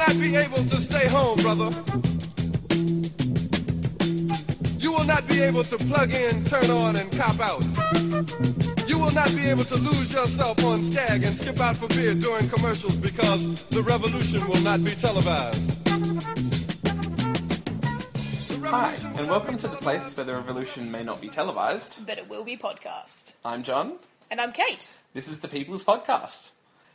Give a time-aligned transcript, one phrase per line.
[0.00, 1.68] not be able to stay home, brother.
[4.78, 7.62] You will not be able to plug in, turn on, and cop out.
[8.88, 12.14] You will not be able to lose yourself on Skag and skip out for beer
[12.14, 15.76] during commercials because the revolution will not be televised.
[18.64, 22.06] Hi, and welcome to the place where the revolution may not be televised.
[22.06, 23.34] but it will be podcast.
[23.44, 23.96] I'm John.
[24.30, 24.88] And I'm Kate.
[25.12, 26.52] This is the People's Podcast.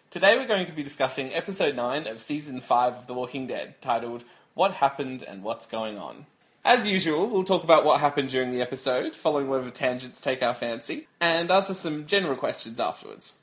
[0.09, 3.75] Today we're going to be discussing episode 9 of season 5 of The Walking Dead,
[3.81, 4.23] titled
[4.53, 6.25] What Happened and What's Going On.
[6.63, 10.53] As usual, we'll talk about what happened during the episode, following whatever tangents take our
[10.53, 13.33] fancy, and answer some general questions afterwards.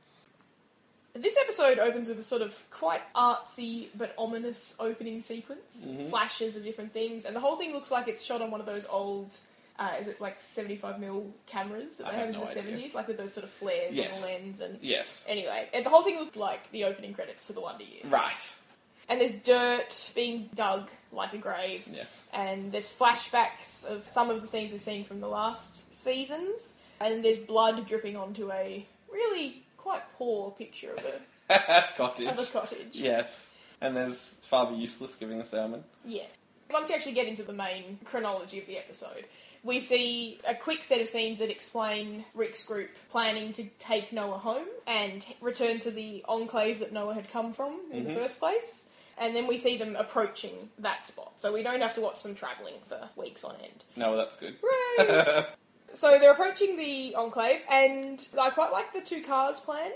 [1.14, 5.86] This episode opens with a sort of quite artsy but ominous opening sequence.
[5.86, 6.08] Mm-hmm.
[6.08, 8.66] Flashes of different things, and the whole thing looks like it's shot on one of
[8.66, 9.36] those old,
[9.78, 12.77] uh, is it like 75 mil cameras that I they have in no the idea.
[12.88, 12.94] 70s?
[12.94, 14.24] Like with those sort of flares Yes.
[14.24, 14.78] and a lens and.
[14.83, 15.24] Yes.
[15.28, 18.05] Anyway, and the whole thing looked like the opening credits to The Wonder Years.
[18.06, 18.55] Right.
[19.08, 21.86] And there's dirt being dug like a grave.
[21.92, 22.28] Yes.
[22.32, 27.25] and there's flashbacks of some of the scenes we've seen from the last seasons, and
[27.25, 31.04] there's blood dripping onto a really quite poor picture of
[31.50, 32.28] a, Cottage.
[32.28, 32.88] of a cottage.
[32.92, 33.50] Yes.
[33.80, 35.82] And there's Father Useless giving a sermon.
[36.06, 36.22] Yeah.
[36.70, 39.25] Once you actually get into the main chronology of the episode,
[39.64, 44.38] we see a quick set of scenes that explain Rick's group planning to take Noah
[44.38, 48.19] home and return to the enclave that Noah had come from in the mm-hmm.
[48.19, 48.86] first place.
[49.19, 51.34] And then we see them approaching that spot.
[51.36, 53.84] So we don't have to watch them travelling for weeks on end.
[53.94, 54.56] No, that's good.
[54.62, 55.46] Hooray!
[55.92, 59.92] so they're approaching the enclave, and I quite like the two cars plan.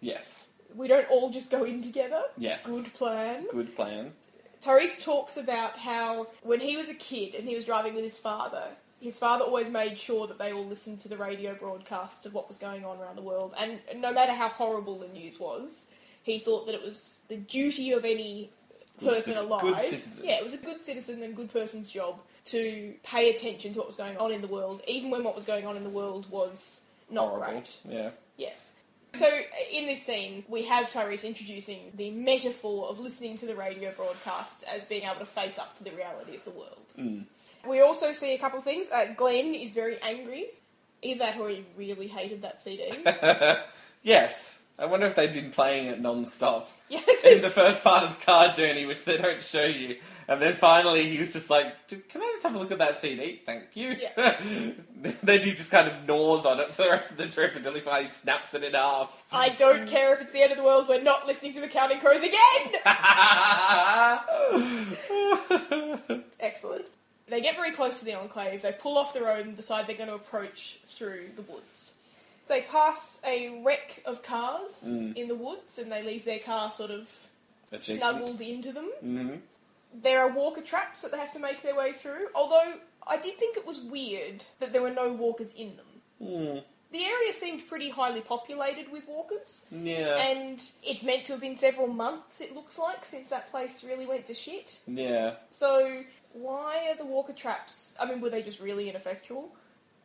[0.00, 0.48] Yes.
[0.74, 2.22] We don't all just go in together.
[2.36, 2.66] Yes.
[2.66, 3.46] Good plan.
[3.52, 4.12] Good plan.
[4.60, 8.18] Tyreese talks about how when he was a kid and he was driving with his
[8.18, 8.64] father,
[9.04, 12.48] his father always made sure that they all listened to the radio broadcasts of what
[12.48, 13.52] was going on around the world.
[13.60, 15.90] And no matter how horrible the news was,
[16.22, 18.50] he thought that it was the duty of any
[19.02, 19.60] person citi- alive.
[19.60, 20.26] good citizen.
[20.26, 23.86] Yeah, it was a good citizen and good person's job to pay attention to what
[23.88, 26.30] was going on in the world, even when what was going on in the world
[26.30, 26.80] was
[27.10, 27.52] not Horrible.
[27.52, 27.78] great.
[27.86, 28.10] Yeah.
[28.38, 28.74] Yes.
[29.12, 29.28] So
[29.72, 34.64] in this scene, we have Tyreese introducing the metaphor of listening to the radio broadcasts
[34.64, 36.86] as being able to face up to the reality of the world.
[36.96, 37.20] Hmm.
[37.68, 38.90] We also see a couple of things.
[38.90, 40.46] Uh, Glenn is very angry.
[41.02, 42.92] Either that or he really hated that CD.
[44.02, 44.60] Yes.
[44.78, 46.68] I wonder if they've been playing it non-stop.
[46.90, 47.24] yes.
[47.24, 49.96] In the first part of the car journey, which they don't show you.
[50.28, 52.98] And then finally he was just like, can I just have a look at that
[52.98, 53.40] CD?
[53.46, 53.96] Thank you.
[53.98, 54.36] Yeah.
[55.22, 57.72] then he just kind of gnaws on it for the rest of the trip until
[57.72, 59.22] he finally snaps it in half.
[59.32, 61.68] I don't care if it's the end of the world, we're not listening to the
[61.68, 62.34] Counting Crows again!
[66.40, 66.90] Excellent.
[67.26, 69.96] They get very close to the enclave, they pull off the road and decide they're
[69.96, 71.94] going to approach through the woods.
[72.48, 76.90] They pass a wreck of cars in the woods and they leave their car sort
[76.90, 77.28] of
[77.78, 78.90] snuggled into them.
[79.02, 79.40] Mhm.
[79.94, 82.74] There are walker traps that they have to make their way through, although
[83.06, 86.02] I did think it was weird that there were no walkers in them.
[86.22, 86.64] Mm.
[86.90, 90.16] The area seemed pretty highly populated with walkers, Yeah.
[90.18, 94.04] and it's meant to have been several months, it looks like, since that place really
[94.06, 94.78] went to shit.
[94.86, 95.36] yeah.
[95.50, 97.94] So, why are the walker traps?
[98.00, 99.54] I mean, were they just really ineffectual?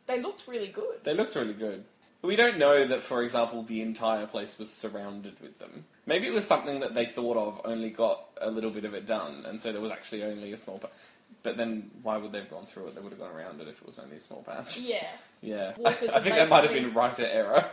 [0.06, 1.04] They looked really good.
[1.04, 1.84] They looked really good.
[2.22, 5.84] We don't know that, for example, the entire place was surrounded with them.
[6.06, 9.06] Maybe it was something that they thought of, only got a little bit of it
[9.06, 10.90] done, and so there was actually only a small patch.
[11.42, 12.94] But then, why would they have gone through it?
[12.94, 14.78] They would have gone around it if it was only a small patch.
[14.78, 15.06] Yeah.
[15.40, 15.72] Yeah.
[15.84, 17.64] I are think that might have been writer error.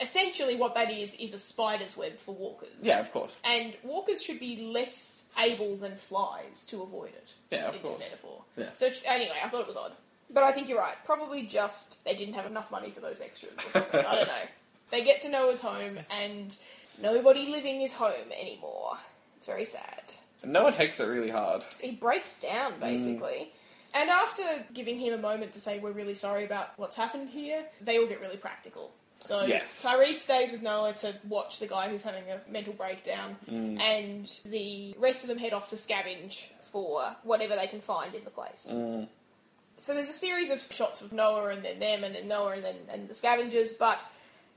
[0.00, 2.68] Essentially, what that is, is a spider's web for walkers.
[2.82, 3.36] Yeah, of course.
[3.44, 7.34] And walkers should be less able than flies to avoid it.
[7.50, 7.94] Yeah, of in course.
[7.96, 8.42] this metaphor.
[8.56, 8.72] Yeah.
[8.72, 9.92] So anyway, I thought it was odd.
[10.32, 10.96] But I think you're right.
[11.04, 14.04] Probably just they didn't have enough money for those extras or something.
[14.04, 14.34] I don't know.
[14.90, 16.56] They get to Noah's home and
[17.02, 18.92] nobody living is home anymore.
[19.36, 20.12] It's very sad.
[20.42, 21.64] And Noah takes it really hard.
[21.80, 22.80] He breaks down Mm.
[22.80, 23.50] basically.
[23.94, 24.42] And after
[24.72, 28.06] giving him a moment to say we're really sorry about what's happened here, they all
[28.06, 28.92] get really practical.
[29.24, 29.82] So Yes.
[29.84, 33.80] Tyreese stays with Noah to watch the guy who's having a mental breakdown, Mm.
[33.80, 38.22] and the rest of them head off to scavenge for whatever they can find in
[38.24, 38.68] the place.
[38.70, 39.08] Mm.
[39.78, 42.64] So there's a series of shots of Noah and then them and then Noah and
[42.64, 44.04] then and the scavengers, but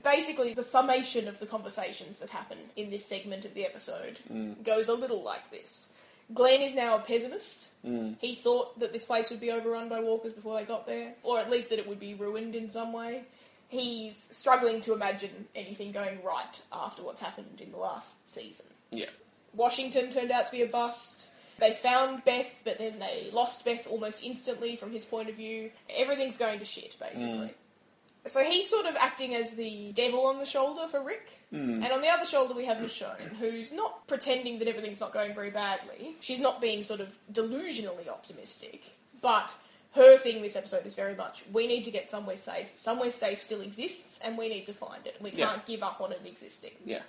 [0.02, 4.18] basically the summation of the conversations that happen in this segment of the episode
[4.62, 5.90] goes a little like this.
[6.34, 7.68] Glenn is now a pessimist.
[8.20, 11.38] He thought that this place would be overrun by walkers before they got there, or
[11.38, 13.24] at least that it would be ruined in some way.
[13.68, 18.66] He's struggling to imagine anything going right after what's happened in the last season.
[18.90, 19.10] Yeah.
[19.54, 21.28] Washington turned out to be a bust.
[21.58, 25.70] They found Beth, but then they lost Beth almost instantly from his point of view.
[25.90, 27.52] Everything's going to shit, basically.
[28.26, 31.38] So he's sort of acting as the devil on the shoulder for Rick.
[31.50, 31.82] Hmm.
[31.82, 35.34] And on the other shoulder, we have Michonne, who's not pretending that everything's not going
[35.34, 36.16] very badly.
[36.20, 38.90] She's not being sort of delusionally optimistic.
[39.20, 39.56] But
[39.94, 42.72] her thing this episode is very much we need to get somewhere safe.
[42.76, 45.16] Somewhere safe still exists, and we need to find it.
[45.20, 46.72] We can't give up on it existing.
[46.84, 47.02] Yeah.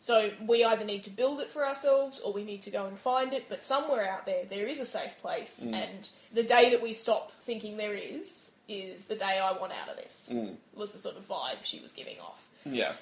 [0.00, 2.98] So we either need to build it for ourselves or we need to go and
[2.98, 5.72] find it, but somewhere out there there is a safe place mm.
[5.72, 9.88] and the day that we stop thinking there is is the day I want out
[9.88, 10.28] of this.
[10.32, 10.56] Mm.
[10.74, 12.48] Was the sort of vibe she was giving off.
[12.64, 12.92] Yeah.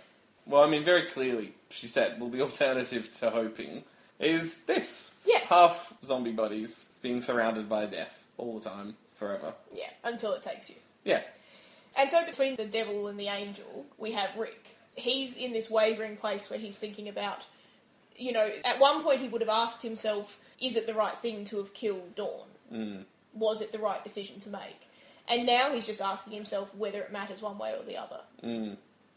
[0.46, 3.84] Well, I mean, very clearly, she said, well, the alternative to hoping
[4.18, 5.12] is this.
[5.26, 5.38] Yeah.
[5.38, 9.54] Half zombie bodies being surrounded by death all the time, forever.
[9.72, 10.76] Yeah, until it takes you.
[11.04, 11.22] Yeah.
[11.96, 14.76] And so between the devil and the angel, we have Rick.
[14.96, 17.46] He's in this wavering place where he's thinking about,
[18.16, 21.44] you know, at one point he would have asked himself, is it the right thing
[21.46, 22.46] to have killed Dawn?
[22.72, 23.04] Mm.
[23.32, 24.88] Was it the right decision to make?
[25.28, 28.20] And now he's just asking himself whether it matters one way or the other.
[28.42, 28.76] Mm.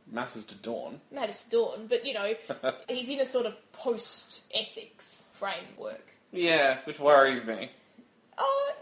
[0.10, 1.02] Matters to Dawn.
[1.12, 2.34] matters to Dawn, but you know,
[2.90, 6.16] he's in a sort of post ethics framework.
[6.32, 7.72] Yeah, which worries me.
[8.38, 8.74] Oh,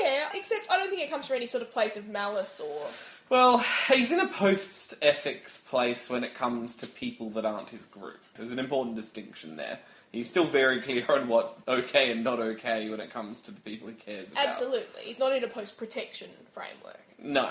[0.00, 2.86] yeah, except I don't think it comes from any sort of place of malice or.
[3.28, 7.84] Well, he's in a post ethics place when it comes to people that aren't his
[7.84, 8.20] group.
[8.36, 9.80] There's an important distinction there.
[10.12, 13.60] He's still very clear on what's okay and not okay when it comes to the
[13.60, 14.46] people he cares about.
[14.46, 15.02] Absolutely.
[15.02, 17.00] He's not in a post protection framework.
[17.18, 17.50] No.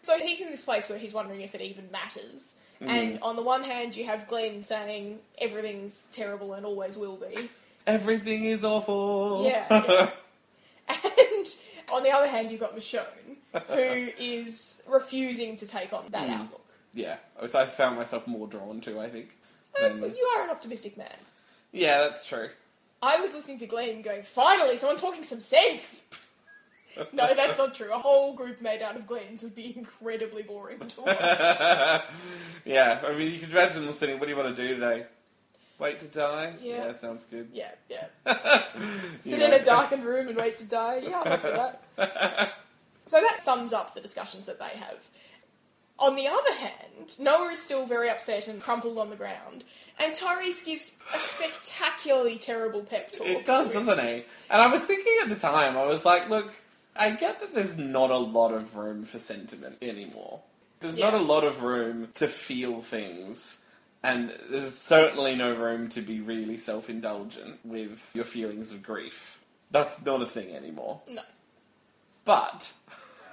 [0.00, 2.58] So he's in this place where he's wondering if it even matters.
[2.80, 2.88] Mm.
[2.88, 7.48] And on the one hand, you have Glenn saying everything's terrible and always will be.
[7.86, 9.44] Everything is awful.
[9.46, 9.66] Yeah.
[10.88, 11.06] yeah.
[11.92, 13.36] On the other hand, you've got Michonne,
[13.68, 16.62] who is refusing to take on that outlook.
[16.94, 19.30] Yeah, which I found myself more drawn to, I think.
[19.78, 21.14] Uh, than- but you are an optimistic man.
[21.72, 22.48] Yeah, that's true.
[23.02, 26.06] I was listening to Glenn going, finally, someone talking some sense!
[27.12, 27.92] no, that's not true.
[27.92, 31.18] A whole group made out of Glens would be incredibly boring to watch.
[32.64, 35.04] Yeah, I mean, you can imagine them sitting, what do you want to do today?
[35.78, 36.54] Wait to die?
[36.60, 36.92] Yeah.
[36.92, 37.48] sounds good.
[37.52, 38.06] yeah, yeah.
[39.20, 41.02] Sit in a darkened room and wait to die.
[41.04, 41.50] Yeah, I'm up for
[41.96, 42.52] that.
[43.04, 45.08] so that sums up the discussions that they have.
[45.98, 49.64] On the other hand, Noah is still very upset and crumpled on the ground,
[49.98, 53.26] and Tyreese gives a spectacularly terrible pep talk.
[53.26, 54.24] It does, doesn't he?
[54.50, 56.52] And I was thinking at the time, I was like, look,
[56.94, 60.40] I get that there's not a lot of room for sentiment anymore.
[60.80, 63.60] There's not a lot of room to feel things.
[64.06, 69.40] And there's certainly no room to be really self indulgent with your feelings of grief.
[69.72, 71.00] That's not a thing anymore.
[71.08, 71.22] No.
[72.24, 72.72] But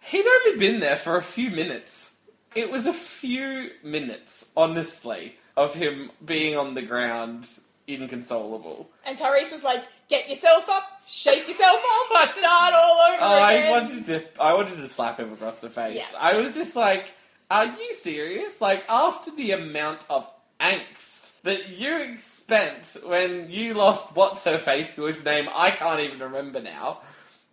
[0.00, 2.14] he'd only been there for a few minutes.
[2.54, 7.46] It was a few minutes, honestly, of him being on the ground
[7.86, 8.88] inconsolable.
[9.04, 13.70] And Tyreese was like, "Get yourself up, shake yourself off, start all over Oh, I
[13.70, 16.12] wanted to I wanted to slap him across the face.
[16.12, 16.18] Yeah.
[16.18, 17.14] I was just like,
[17.50, 18.60] are you serious?
[18.60, 20.30] Like after the amount of
[20.60, 26.20] angst that you spent when you lost what's her face, whose name I can't even
[26.20, 27.00] remember now.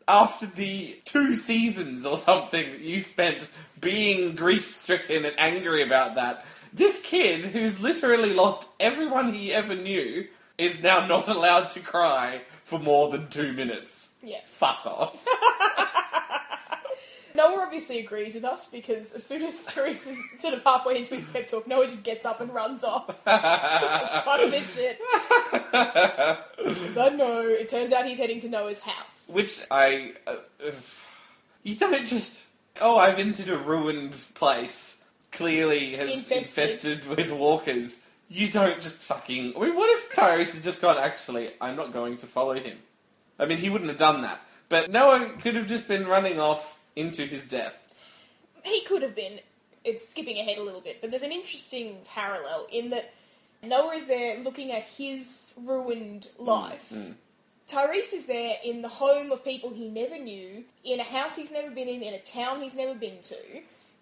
[0.07, 3.49] After the two seasons or something that you spent
[3.81, 9.75] being grief stricken and angry about that, this kid who's literally lost everyone he ever
[9.75, 10.27] knew
[10.57, 14.11] is now not allowed to cry for more than two minutes.
[14.21, 14.39] Yeah.
[14.45, 15.25] Fuck off.
[17.37, 21.15] Noah obviously agrees with us because as soon as Tyreese is sort of halfway into
[21.15, 23.23] his pep talk, Noah just gets up and runs off.
[23.23, 24.99] Fuck this shit.
[25.71, 29.29] but no, it turns out he's heading to Noah's house.
[29.33, 30.13] Which I.
[30.25, 30.71] Uh, uh,
[31.63, 32.45] you don't just.
[32.81, 35.01] Oh, I've entered a ruined place.
[35.31, 36.37] Clearly has Infested.
[37.03, 38.01] infested with walkers.
[38.29, 39.53] You don't just fucking.
[39.56, 42.77] I mean, what if Tyreese had just gone, actually, I'm not going to follow him?
[43.39, 44.41] I mean, he wouldn't have done that.
[44.69, 47.94] But Noah could have just been running off into his death.
[48.63, 49.39] He could have been.
[49.83, 53.13] It's skipping ahead a little bit, but there's an interesting parallel in that
[53.63, 56.92] Noah is there looking at his ruined mm, life.
[56.94, 57.13] Mm.
[57.68, 61.51] Tyreese is there in the home of people he never knew, in a house he's
[61.51, 63.37] never been in, in a town he's never been to.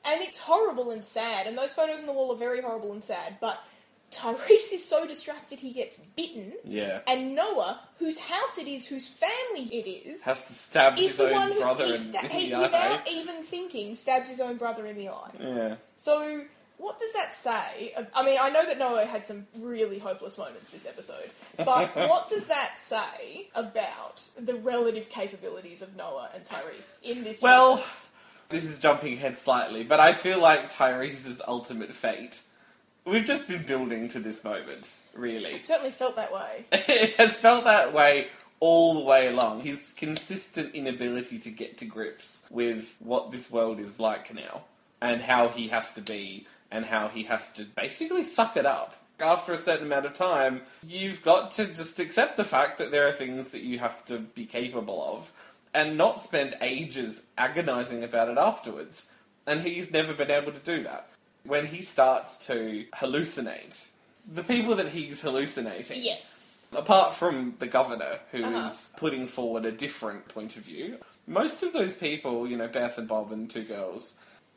[0.03, 3.03] And it's horrible and sad, and those photos on the wall are very horrible and
[3.03, 3.63] sad, but
[4.11, 7.01] Tyreese is so distracted he gets bitten, Yeah.
[7.07, 11.17] and Noah, whose house it is, whose family it is, Has to stab is his
[11.17, 13.11] the own one who brother he in, sta- in he, the without eye.
[13.11, 15.31] even thinking, stabs his own brother in the eye.
[15.39, 15.75] Yeah.
[15.97, 16.45] So,
[16.77, 17.93] what does that say?
[18.13, 22.29] I mean, I know that Noah had some really hopeless moments this episode, but what
[22.29, 28.09] does that say about the relative capabilities of Noah and Tyreese in this Well, universe?
[28.49, 32.43] This is jumping ahead slightly, but I feel like Tyreese's ultimate fate.
[33.05, 35.51] We've just been building to this moment, really.
[35.51, 36.65] It certainly felt that way.
[36.71, 39.61] it has felt that way all the way along.
[39.61, 44.63] His consistent inability to get to grips with what this world is like now.
[45.01, 48.95] and how he has to be and how he has to basically suck it up.
[49.19, 53.07] After a certain amount of time, you've got to just accept the fact that there
[53.07, 55.31] are things that you have to be capable of
[55.73, 59.09] and not spend ages agonizing about it afterwards.
[59.47, 61.07] And he's never been able to do that.
[61.45, 63.87] When he starts to hallucinate,
[64.27, 66.47] the people that he's hallucinating, Yes.
[66.73, 68.43] apart from the governor who is
[68.89, 68.97] Uh-huh.
[68.97, 73.07] putting forward a different point of view, most of those people, you know, Beth and
[73.07, 74.13] Bob and two girls,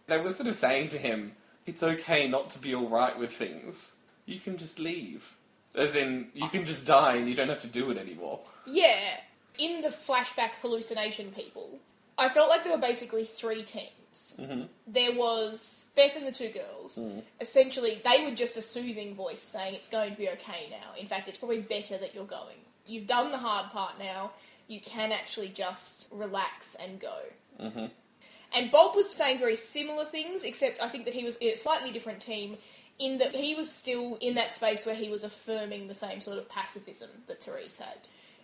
[0.06, 3.94] they were sort of saying to him, it's okay not to be alright with things.
[4.24, 5.34] You can just leave.
[5.74, 8.40] As in, you can just die and you don't have to do it anymore.
[8.66, 9.20] Yeah.
[9.58, 11.78] In the flashback hallucination people,
[12.16, 13.90] I felt like there were basically three teams.
[14.38, 14.62] Mm-hmm.
[14.86, 16.98] There was Beth and the two girls.
[17.40, 20.98] Essentially, they were just a soothing voice saying it's going to be okay now.
[20.98, 22.56] In fact, it's probably better that you're going.
[22.86, 24.32] You've done the hard part now.
[24.66, 27.16] You can actually just relax and go.
[27.60, 27.86] Mm-hmm.
[28.54, 31.56] And Bob was saying very similar things, except I think that he was in a
[31.56, 32.56] slightly different team
[32.98, 36.38] in that he was still in that space where he was affirming the same sort
[36.38, 37.98] of pacifism that Tyreese had.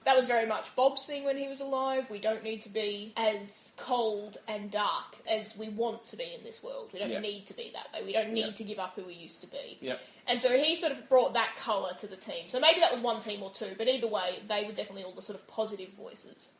[0.04, 2.10] That was very much Bob's thing when he was alive.
[2.10, 6.44] We don't need to be as cold and dark as we want to be in
[6.44, 6.90] this world.
[6.92, 7.20] We don't Yeah.
[7.20, 8.04] need to be that way.
[8.04, 8.52] We don't need Yeah.
[8.52, 9.78] to give up who we used to be.
[9.80, 10.00] Yep.
[10.26, 12.48] And so he sort of brought that colour to the team.
[12.48, 15.12] So maybe that was one team or two, but either way, they were definitely all
[15.12, 16.50] the sort of positive voices.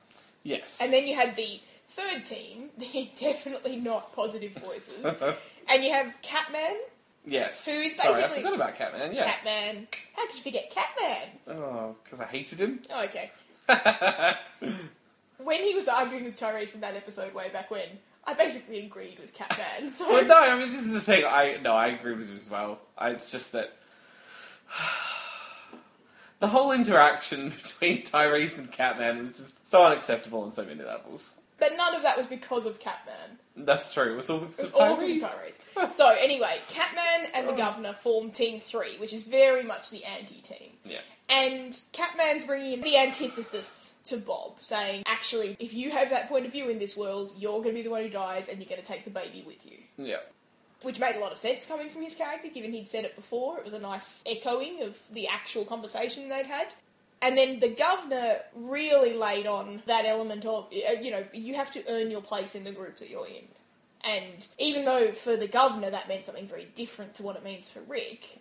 [0.42, 0.80] Yes.
[0.82, 5.04] And then you had the third team, the definitely not positive voices.
[5.68, 6.78] and you have Catman.
[7.26, 7.64] Yes.
[7.66, 8.12] who is basically.
[8.12, 9.30] Sorry, I forgot about Catman, yeah.
[9.30, 9.88] Catman.
[10.14, 11.28] How could you forget Catman?
[11.48, 12.80] Oh, because I hated him?
[12.90, 13.30] Oh, okay.
[15.38, 17.86] when he was arguing with Tyreese in that episode way back when,
[18.26, 19.90] I basically agreed with Catman.
[19.90, 21.24] So Well, no, I mean this is the thing.
[21.26, 22.80] I no, I agree with him as well.
[22.96, 23.76] I, it's just that
[26.40, 31.36] the whole interaction between Tyreese and Catman was just so unacceptable on so many levels.
[31.58, 33.38] But none of that was because of Catman.
[33.56, 34.12] That's true.
[34.12, 35.60] It was all because It was of all because of Tyreese.
[35.76, 35.90] Tyreese.
[35.92, 37.56] so anyway, Catman and the oh.
[37.56, 40.72] Governor form Team Three, which is very much the anti-team.
[40.84, 41.00] Yeah.
[41.28, 46.44] And Catman's bringing in the antithesis to Bob, saying, actually, if you have that point
[46.46, 48.68] of view in this world, you're going to be the one who dies and you're
[48.68, 49.78] going to take the baby with you.
[49.96, 50.18] Yeah.
[50.82, 53.58] Which made a lot of sense coming from his character, given he'd said it before.
[53.58, 56.66] It was a nice echoing of the actual conversation they'd had.
[57.24, 61.70] And then the governor really laid on that element of, uh, you know, you have
[61.70, 63.48] to earn your place in the group that you're in.
[64.04, 67.70] And even though for the governor that meant something very different to what it means
[67.70, 68.36] for Rick,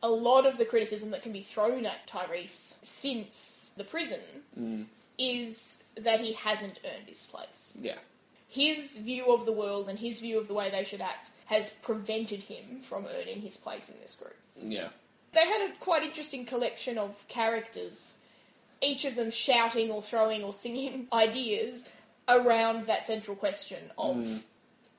[0.00, 4.20] a lot of the criticism that can be thrown at Tyreese since the prison
[5.18, 7.76] is that he hasn't earned his place.
[7.80, 7.98] Yeah.
[8.46, 11.72] His view of the world and his view of the way they should act has
[11.72, 14.36] prevented him from earning his place in this group.
[14.62, 14.90] Yeah.
[15.34, 18.20] They had a quite interesting collection of characters,
[18.82, 21.88] each of them shouting or throwing or singing ideas
[22.28, 24.44] around that central question of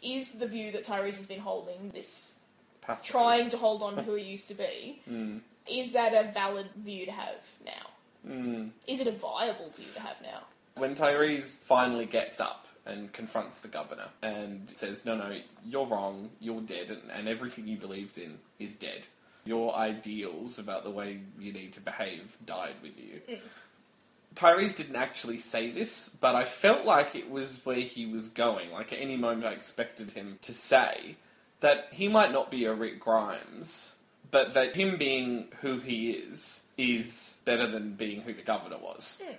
[0.03, 2.35] is the view that Tyreese has been holding, this
[2.81, 3.11] Pacifist.
[3.11, 5.01] trying to hold on to who he used to be,
[5.69, 7.71] is that a valid view to have now?
[8.27, 8.69] Mm.
[8.87, 10.41] Is it a viable view to have now?
[10.75, 16.29] When Tyreese finally gets up and confronts the governor and says, No, no, you're wrong,
[16.39, 19.07] you're dead, and, and everything you believed in is dead.
[19.45, 23.21] Your ideals about the way you need to behave died with you.
[23.29, 23.39] Mm.
[24.35, 28.71] Tyreese didn't actually say this, but I felt like it was where he was going.
[28.71, 31.15] Like at any moment, I expected him to say
[31.61, 33.95] that he might not be a Rick Grimes,
[34.31, 39.21] but that him being who he is is better than being who the governor was.
[39.25, 39.35] Mm.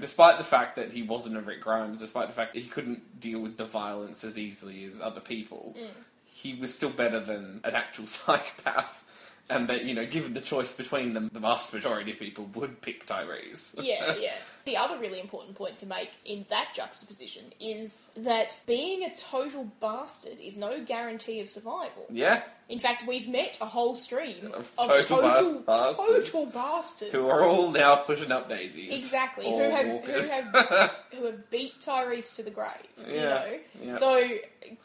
[0.00, 3.20] Despite the fact that he wasn't a Rick Grimes, despite the fact that he couldn't
[3.20, 5.88] deal with the violence as easily as other people, mm.
[6.24, 9.04] he was still better than an actual psychopath.
[9.50, 12.82] And that, you know, given the choice between them, the vast majority of people would
[12.82, 13.74] pick Tyreese.
[13.82, 14.34] yeah, yeah.
[14.66, 19.72] The other really important point to make in that juxtaposition is that being a total
[19.80, 22.04] bastard is no guarantee of survival.
[22.10, 26.30] Yeah, In fact, we've met a whole stream Of total total, bas- bastards.
[26.32, 27.12] total bastards.
[27.12, 28.92] who are all now pushing up daisies.
[28.92, 32.68] Exactly, who have who have who have beat Tyreese to the grave.
[33.08, 33.92] You Yeah, know, yeah.
[33.96, 34.28] so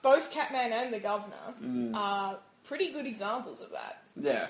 [0.02, 1.94] both Catman and the Governor Mm.
[1.98, 4.03] are pretty good examples of that.
[4.20, 4.48] Yeah.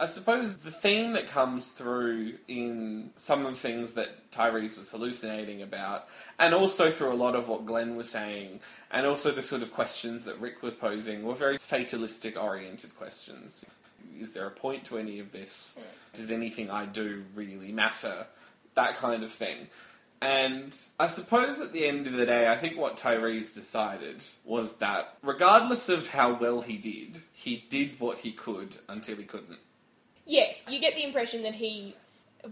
[0.00, 4.90] I suppose the theme that comes through in some of the things that Tyreese was
[4.90, 6.08] hallucinating about,
[6.40, 8.58] and also through a lot of what Glenn was saying,
[8.90, 13.64] and also the sort of questions that Rick was posing, were very fatalistic oriented questions.
[14.18, 15.78] Is there a point to any of this?
[16.14, 18.26] Does anything I do really matter?
[18.74, 19.68] That kind of thing.
[20.22, 24.76] And I suppose at the end of the day, I think what Tyreese decided was
[24.76, 29.58] that regardless of how well he did, he did what he could until he couldn't.
[30.24, 31.96] Yes, you get the impression that he,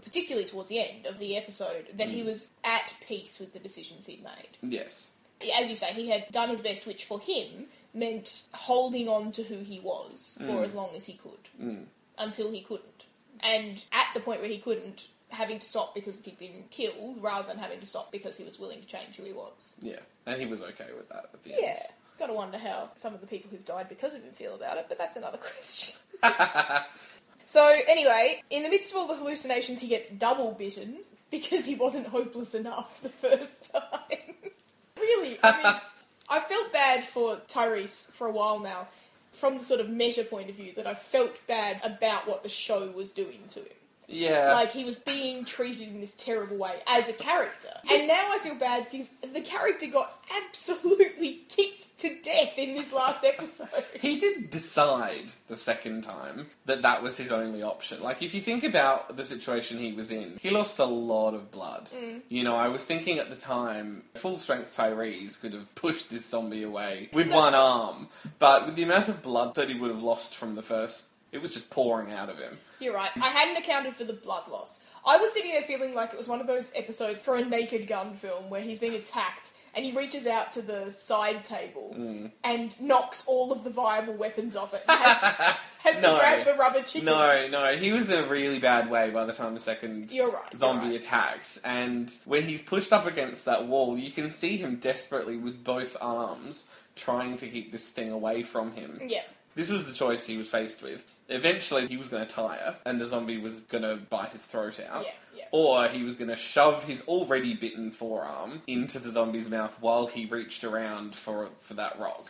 [0.03, 2.11] particularly towards the end of the episode, that Mm.
[2.11, 4.57] he was at peace with the decisions he'd made.
[4.61, 5.11] Yes.
[5.57, 9.43] As you say, he had done his best, which for him meant holding on to
[9.43, 10.63] who he was for Mm.
[10.65, 11.85] as long as he could
[12.17, 13.05] until he couldn't.
[13.39, 17.47] And at the point where he couldn't, having to stop because he'd been killed rather
[17.47, 19.71] than having to stop because he was willing to change who he was.
[19.81, 21.55] Yeah, and he was okay with that at the Yeah.
[21.69, 21.79] end.
[22.19, 24.85] Gotta wonder how some of the people who've died because of him feel about it,
[24.87, 25.97] but that's another question.
[27.45, 30.97] so, anyway, in the midst of all the hallucinations, he gets double bitten
[31.31, 34.35] because he wasn't hopeless enough the first time.
[34.97, 35.81] really, I mean,
[36.29, 38.87] I felt bad for Tyreese for a while now,
[39.31, 42.49] from the sort of meta point of view, that I felt bad about what the
[42.49, 43.67] show was doing to him.
[44.11, 44.53] Yeah.
[44.53, 47.69] Like he was being treated in this terrible way as a character.
[47.89, 52.93] And now I feel bad because the character got absolutely kicked to death in this
[52.93, 53.67] last episode.
[53.99, 58.01] He did decide the second time that that was his only option.
[58.01, 61.51] Like, if you think about the situation he was in, he lost a lot of
[61.51, 61.89] blood.
[61.95, 62.21] Mm.
[62.29, 66.29] You know, I was thinking at the time, full strength Tyreese could have pushed this
[66.29, 68.07] zombie away with one arm,
[68.39, 71.41] but with the amount of blood that he would have lost from the first, it
[71.41, 72.57] was just pouring out of him.
[72.81, 73.11] You're right.
[73.21, 74.83] I hadn't accounted for the blood loss.
[75.05, 77.87] I was sitting there feeling like it was one of those episodes for a naked
[77.87, 82.31] gun film where he's being attacked and he reaches out to the side table mm.
[82.43, 84.81] and knocks all of the viable weapons off it.
[84.87, 85.27] Has to,
[85.83, 86.19] has to No.
[86.19, 87.05] grab the rubber chicken.
[87.05, 90.31] No, no, he was in a really bad way by the time the second You're
[90.31, 90.43] right.
[90.51, 90.95] you're zombie right.
[90.95, 91.59] attacked.
[91.63, 95.95] And when he's pushed up against that wall, you can see him desperately with both
[96.01, 98.99] arms trying to keep this thing away from him.
[99.07, 99.21] Yeah.
[99.55, 101.05] This was the choice he was faced with.
[101.31, 104.79] Eventually, he was going to tire, and the zombie was going to bite his throat
[104.87, 105.03] out.
[105.03, 105.43] Yeah, yeah.
[105.51, 110.07] Or he was going to shove his already bitten forearm into the zombie's mouth while
[110.07, 112.27] he reached around for for that rock.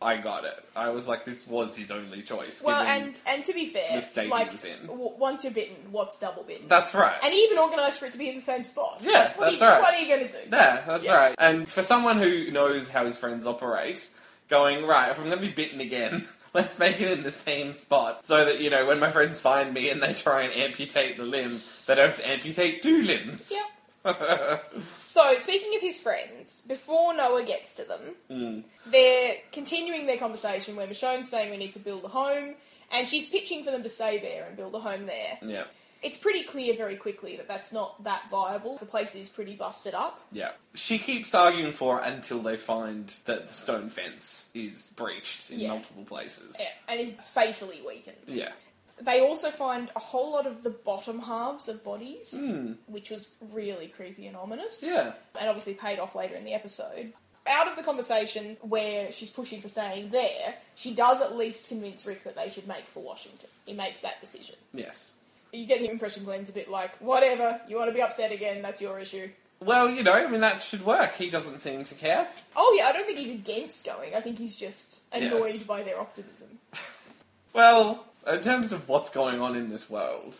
[0.00, 0.54] I got it.
[0.76, 2.62] I was like, this was his only choice.
[2.64, 4.86] Well, and and to be fair, the state he like was in.
[4.86, 6.68] w- once you're bitten, what's double bitten?
[6.68, 7.16] that's right.
[7.24, 8.98] and he even organised for it to be in the same spot.
[9.02, 9.80] Yeah, Like, what that's are you, right.
[9.82, 10.38] What are you going to do?
[10.52, 11.16] Yeah, that's Yeah.
[11.16, 11.34] right.
[11.38, 14.08] And for someone who knows how his friends operate,
[14.48, 17.72] going, right, if I'm going to be bitten again, let's make it in the same
[17.74, 18.26] spot.
[18.26, 21.24] So that, you know, when my friends find me and they try and amputate the
[21.24, 23.52] limb, they don't have to amputate two limbs.
[23.54, 23.64] Yep.
[24.86, 28.62] So, speaking of his friends, before Noah gets to them, Mm.
[28.86, 32.54] they're continuing their conversation where Michonne's saying we need to build a home,
[32.92, 35.38] and she's pitching for them to stay there and build a home there.
[35.42, 35.64] Yeah,
[36.02, 38.76] It's pretty clear very quickly that that's not that viable.
[38.78, 40.20] The place is pretty busted up.
[40.32, 40.52] yeah.
[40.74, 45.58] She keeps arguing for it until they find that the stone fence is breached in
[45.60, 45.68] Yeah.
[45.70, 46.56] multiple places.
[46.60, 48.16] Yeah, and is fatally weakened.
[48.28, 48.52] Yeah.
[49.00, 52.74] They also find a whole lot of the bottom halves of bodies, Hmm.
[52.86, 54.82] which was really creepy and ominous.
[54.84, 55.14] Yeah.
[55.38, 57.12] And obviously paid off later in the episode.
[57.46, 62.04] Out of the conversation where she's pushing for staying there, she does at least convince
[62.06, 63.48] Rick that they should make for Washington.
[63.66, 64.56] He makes that decision.
[64.72, 65.14] Yes.
[65.52, 68.60] You get the impression Glenn's a bit like, whatever, you want to be upset again,
[68.62, 69.28] that's your issue.
[69.60, 71.14] Well, you know, I mean, that should work.
[71.16, 72.28] He doesn't seem to care.
[72.54, 75.24] Oh yeah, I don't think he's against going, I think he's just Yeah.
[75.24, 76.58] annoyed by their optimism.
[77.54, 80.38] Well, in terms of what's going on in this world,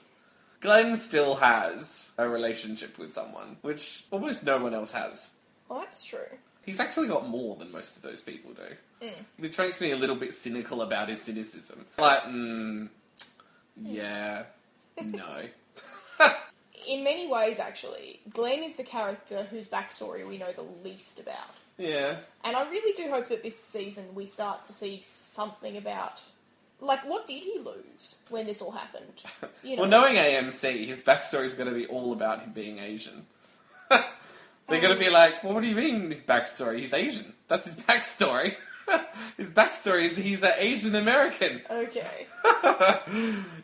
[0.61, 5.33] Glenn still has a relationship with someone, which almost no one else has.
[5.68, 6.29] Well, that's true.
[6.64, 9.09] He's actually got more than most of those people do.
[9.38, 11.87] Which makes me a little bit cynical about his cynicism.
[11.97, 12.88] Like, mm,
[13.83, 14.42] yeah,
[15.05, 15.45] no.
[16.89, 21.51] In many ways, actually, Glenn is the character whose backstory we know the least about.
[21.77, 22.17] Yeah.
[22.45, 26.23] And I really do hope that this season we start to see something about.
[26.81, 29.23] Like, what did he lose when this all happened?
[29.65, 32.79] You know, Well, knowing AMC, his backstory is going to be all about him being
[32.79, 33.27] Asian.
[33.89, 34.01] They're
[34.69, 36.79] going to um, be like, well, what do you mean his backstory?
[36.79, 37.35] He's Asian.
[37.49, 38.55] That's his backstory.
[39.37, 41.61] his backstory is he's an Asian American.
[41.70, 42.27] Okay.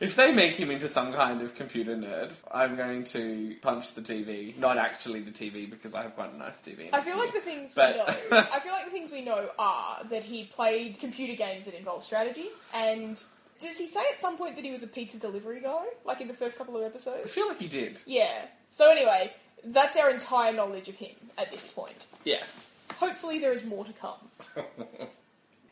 [0.01, 4.01] if they make him into some kind of computer nerd, I'm going to punch the
[4.03, 4.57] TV.
[4.59, 6.89] Not actually the TV, because I have quite a nice TV.
[6.93, 8.07] I feel like the things But- we know.
[8.53, 12.05] I feel like the things we know are that he played computer games that involve
[12.05, 13.23] strategy, and
[13.59, 16.29] does he say at some point that he was a pizza delivery guy, like in
[16.29, 17.23] the first couple of episodes?
[17.25, 18.01] I feel like he did.
[18.07, 18.47] Yeah.
[18.69, 19.33] So anyway,
[19.65, 22.07] that's our entire knowledge of him at this point.
[22.25, 22.71] Yes.
[22.95, 24.19] Hopefully, there is more to come.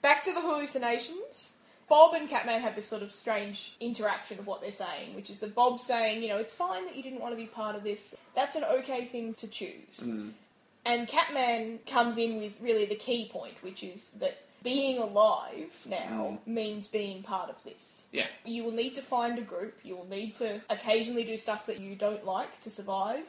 [0.03, 1.55] Back to the hallucinations.
[1.88, 5.40] Bob and Catman have this sort of strange interaction of what they're saying, which is
[5.40, 7.85] that Bob's saying, you know, it's fine that you didn't want to be part of
[7.85, 8.14] this.
[8.35, 10.01] That's an okay thing to choose.
[10.05, 10.31] Mm.
[10.85, 16.38] And Catman comes in with really the key point, which is that being alive now
[16.46, 16.46] mm.
[16.46, 18.07] means being part of this.
[18.12, 18.27] Yeah.
[18.44, 21.81] You will need to find a group, you will need to occasionally do stuff that
[21.81, 23.27] you don't like to survive.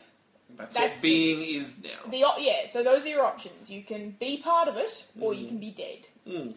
[0.57, 1.89] That's, That's what the- being is now.
[2.09, 3.71] The yeah, so those are your options.
[3.71, 5.41] You can be part of it, or Mm.
[5.41, 6.07] you can be dead.
[6.27, 6.55] Mm.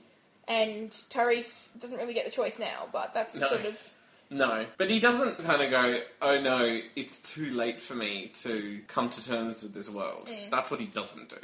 [0.48, 3.48] And Tyreese doesn't really get the choice now, but that's No.
[3.48, 3.90] sort of
[4.28, 8.80] No, but he doesn't kind of go, oh no, it's too late for me to
[8.88, 10.26] come to terms with this world.
[10.28, 10.50] Mm.
[10.50, 11.38] That's what he doesn't do.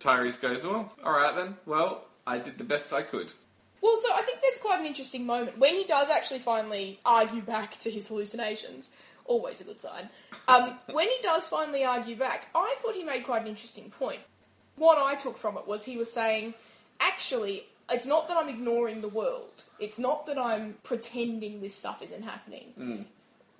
[0.00, 3.32] Tyreese goes, well, alright then, well, I did the best I could.
[3.80, 7.40] Well, so I think there's quite an interesting moment when he does actually finally argue
[7.40, 8.90] back to his hallucinations.
[9.28, 10.08] Always a good sign.
[10.48, 14.20] Um, when he does finally argue back, I thought he made quite an interesting point.
[14.76, 16.54] What I took from it was he was saying,
[16.98, 19.64] actually, it's not that I'm ignoring the world.
[19.78, 23.06] It's not that I'm pretending this stuff isn't happening.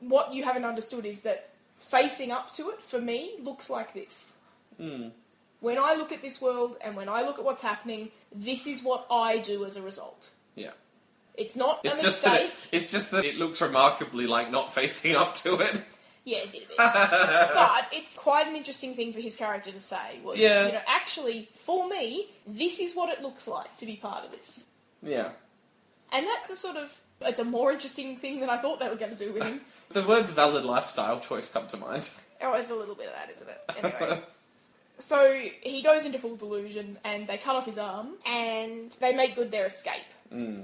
[0.00, 4.36] What you haven't understood is that facing up to it, for me, looks like this.
[5.60, 8.82] When I look at this world and when I look at what's happening, this is
[8.82, 10.30] what I do as a result.
[10.54, 10.70] Yeah.
[11.38, 14.74] It's not It's a just that it, it's just that it looks remarkably like not
[14.74, 15.82] facing up to it.
[16.24, 16.76] Yeah, it did a bit.
[16.76, 20.20] but it's quite an interesting thing for his character to say.
[20.22, 20.66] Was, Yeah.
[20.66, 24.32] You know, actually, for me, this is what it looks like to be part of
[24.32, 24.66] this.
[25.02, 25.30] Yeah.
[26.12, 27.00] And that's a sort of.
[27.22, 29.60] It's a more interesting thing than I thought they were going to do with him.
[29.90, 32.10] The words valid lifestyle choice come to mind.
[32.42, 33.94] oh, there's a little bit of that, isn't it?
[34.02, 34.22] Anyway.
[34.98, 39.34] So he goes into full delusion and they cut off his arm and they make
[39.34, 40.04] good their escape.
[40.30, 40.62] Hmm.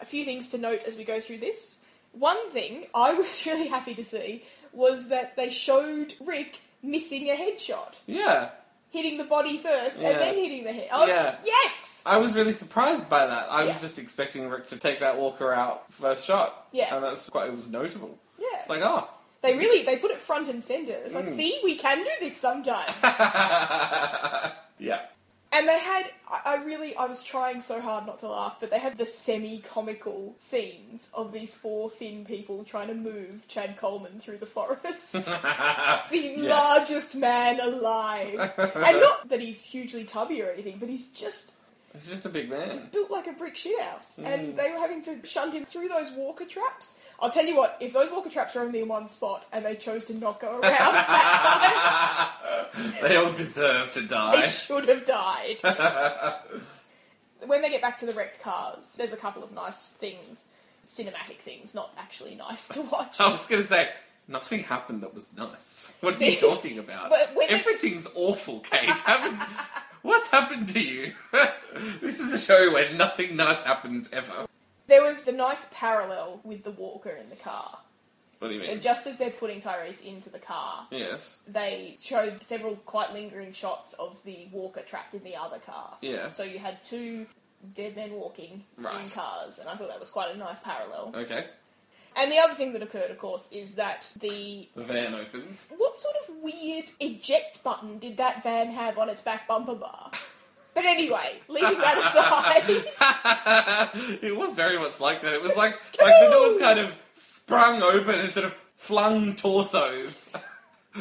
[0.00, 1.80] A few things to note as we go through this.
[2.12, 7.34] One thing I was really happy to see was that they showed Rick missing a
[7.36, 7.96] headshot.
[8.06, 8.50] Yeah.
[8.90, 10.10] hitting the body first Yeah.
[10.10, 10.88] and then hitting the head.
[10.92, 11.36] I was, Yeah.
[11.44, 12.02] Yes!
[12.06, 13.50] I was really surprised by that.
[13.50, 13.72] I Yeah.
[13.72, 16.68] was just expecting Rick to take that walker out first shot.
[16.72, 16.94] Yeah.
[16.94, 18.16] And that's quite, it was notable.
[18.38, 18.46] Yeah.
[18.60, 19.08] It's like, oh.
[19.42, 20.92] they really they put it front and center.
[21.04, 21.24] It's Mm.
[21.24, 22.94] like, see, we can do this sometimes.
[24.78, 25.00] Yeah.
[25.52, 28.78] And they had I, really I was trying so hard not to laugh, but they
[28.78, 34.18] had the semi comical scenes of these four thin people trying to move Chad Coleman
[34.18, 35.12] through the forest.
[36.10, 38.52] the largest man alive.
[38.58, 41.52] and not that he's hugely tubby or anything, but he's just
[41.96, 42.70] It's just a big man.
[42.72, 44.24] It's built like a brick shithouse, Mm.
[44.26, 47.00] and they were having to shunt him through those walker traps.
[47.20, 49.74] I'll tell you what, if those walker traps are only in one spot and they
[49.76, 52.30] chose to not go around that
[53.02, 54.46] They all deserve to time, they die.
[54.46, 55.56] should have died.
[57.46, 60.48] when they get back to the wrecked cars, there's a couple of nice things,
[60.86, 63.18] cinematic things, not actually nice to watch.
[63.20, 63.88] I was going to say,
[64.28, 65.90] nothing happened that was nice.
[66.00, 67.10] What are you talking about?
[67.10, 68.80] But when Everything's awful, Kate.
[68.90, 69.40] Haven't-
[70.06, 71.12] What's happened to you?
[72.00, 74.46] this is a show where nothing nice happens ever.
[74.86, 77.78] There was the nice parallel with the walker in the car.
[78.38, 78.68] What do you mean?
[78.68, 81.38] So just as they're putting Tyreese into the car, yes.
[81.48, 85.96] they showed several quite lingering shots of the walker trapped in the other car.
[86.02, 86.30] Yeah.
[86.30, 87.26] So you had two
[87.74, 91.12] dead men walking in cars, and I thought that was quite a nice parallel.
[91.16, 91.46] Okay.
[92.18, 94.68] And the other thing that occurred, of course, is that the.
[94.74, 95.70] The van opens.
[95.76, 100.10] What sort of weird eject button did that van have on its back bumper bar?
[100.74, 102.68] But anyway, leaving that aside,
[104.22, 105.32] it was very much like that.
[105.32, 110.36] It was like like the doors kind of sprung open and sort of flung torsos.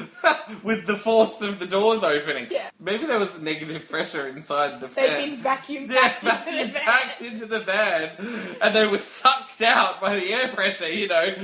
[0.64, 2.48] With the force of the doors opening.
[2.52, 2.70] Yeah.
[2.80, 4.96] Maybe there was negative pressure inside the van.
[4.96, 8.12] they've been vacuumed Yeah, back into the into the van,
[8.62, 10.90] and they were sucked out by the air pressure.
[10.92, 11.36] You know.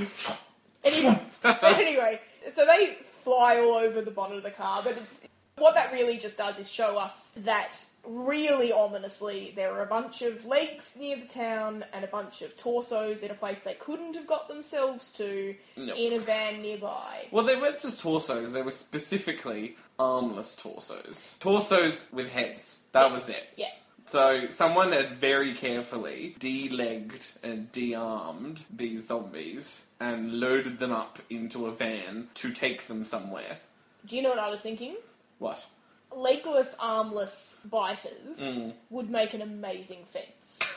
[0.84, 1.20] Anyway,
[1.64, 5.28] anyway, so they fly all over the bonnet of the car, but it's
[5.62, 10.24] what that really just does is show us that really ominously there are a bunch
[10.24, 14.16] of legs near the town and a bunch of torsos in a place they couldn't
[14.16, 15.96] have got themselves to Nope.
[15.98, 17.28] in a van nearby.
[17.32, 21.38] Well, they weren't just torsos; they were specifically armless torsos.
[21.40, 22.80] Torsos with heads.
[22.92, 23.14] That Yeah.
[23.14, 23.48] was it.
[23.56, 23.70] Yeah.
[24.06, 31.68] So someone had very carefully de-legged and de-armed these zombies and loaded them up into
[31.68, 33.60] a van to take them somewhere.
[34.08, 34.96] Do you know what I was thinking?
[35.42, 35.66] What?
[36.16, 38.74] Legless, armless biters Mm.
[38.92, 40.60] would make an amazing fence.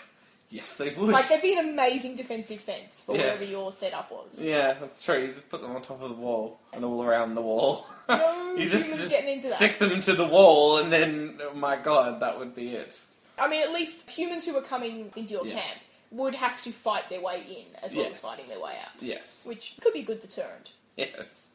[0.50, 1.10] Yes, they would.
[1.10, 3.24] Like, they'd be an amazing defensive fence for Yes.
[3.24, 4.40] wherever your setup was.
[4.40, 5.22] yeah, that's true.
[5.22, 7.84] You just put them on top of the wall and all around the wall.
[8.08, 9.56] No you just, humans just getting into that.
[9.56, 13.00] stick them to the wall, and then, oh my god, that would be it.
[13.36, 15.54] I mean, at least humans who were coming into your Yes.
[15.78, 18.20] camp would have to fight their way in as well as Yes.
[18.20, 19.40] fighting their way out, Yes.
[19.44, 20.70] which could be a good deterrent.
[20.96, 21.48] Yes.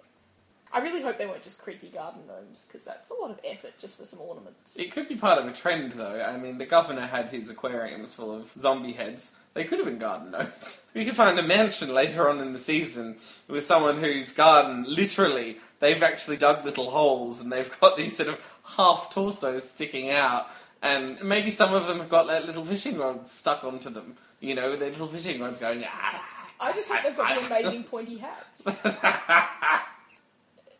[0.71, 3.73] I really hope they weren't just creepy garden gnomes because that's a lot of effort
[3.79, 4.77] just for some ornaments.
[4.77, 6.21] It could be part of a trend, though.
[6.21, 9.31] I mean, the governor had his aquariums full of zombie heads.
[9.55, 10.83] They could have been garden gnomes.
[10.95, 15.57] We could find a mansion later on in the season with someone whose garden, literally,
[15.79, 20.47] they've actually dug little holes and they've got these sort of half torsos sticking out.
[20.81, 24.17] And maybe some of them have got like, little fishing rods stuck onto them.
[24.39, 25.83] You know, their little fishing rods going.
[25.85, 26.39] Ah.
[26.59, 28.65] I just hope they've got the amazing pointy hats.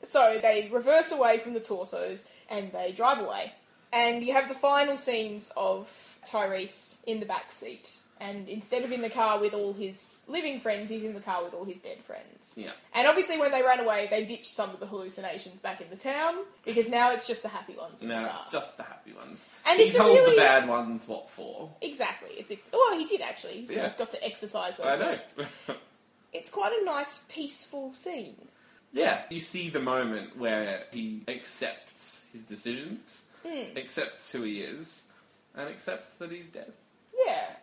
[0.10, 3.54] so they reverse away from the torsos and they drive away.
[3.91, 5.89] And you have the final scenes of
[6.28, 10.60] Tyreese in the back seat And instead of in the car with all his living
[10.60, 12.54] friends, he's in the car with all his dead friends.
[12.58, 12.72] Yeah.
[12.93, 15.95] And obviously, when they ran away, they ditched some of the hallucinations back in the
[15.95, 18.39] town because now it's just the happy ones in the No, car.
[18.43, 19.48] it's just the happy ones.
[19.65, 21.69] And he it's a told really- the bad ones what for.
[21.82, 22.32] Exactly.
[22.38, 23.62] It's a, well, he did actually.
[23.62, 23.86] He sort Yeah.
[23.86, 25.06] of got to exercise those I know.
[25.06, 25.36] ghosts.
[26.32, 28.50] It's quite a nice, peaceful scene.
[28.91, 33.78] Yeah, you see the moment where he accepts his decisions, Hmm.
[33.78, 35.04] accepts who he is,
[35.56, 36.73] and accepts that he's dead.
[37.25, 37.56] Yeah.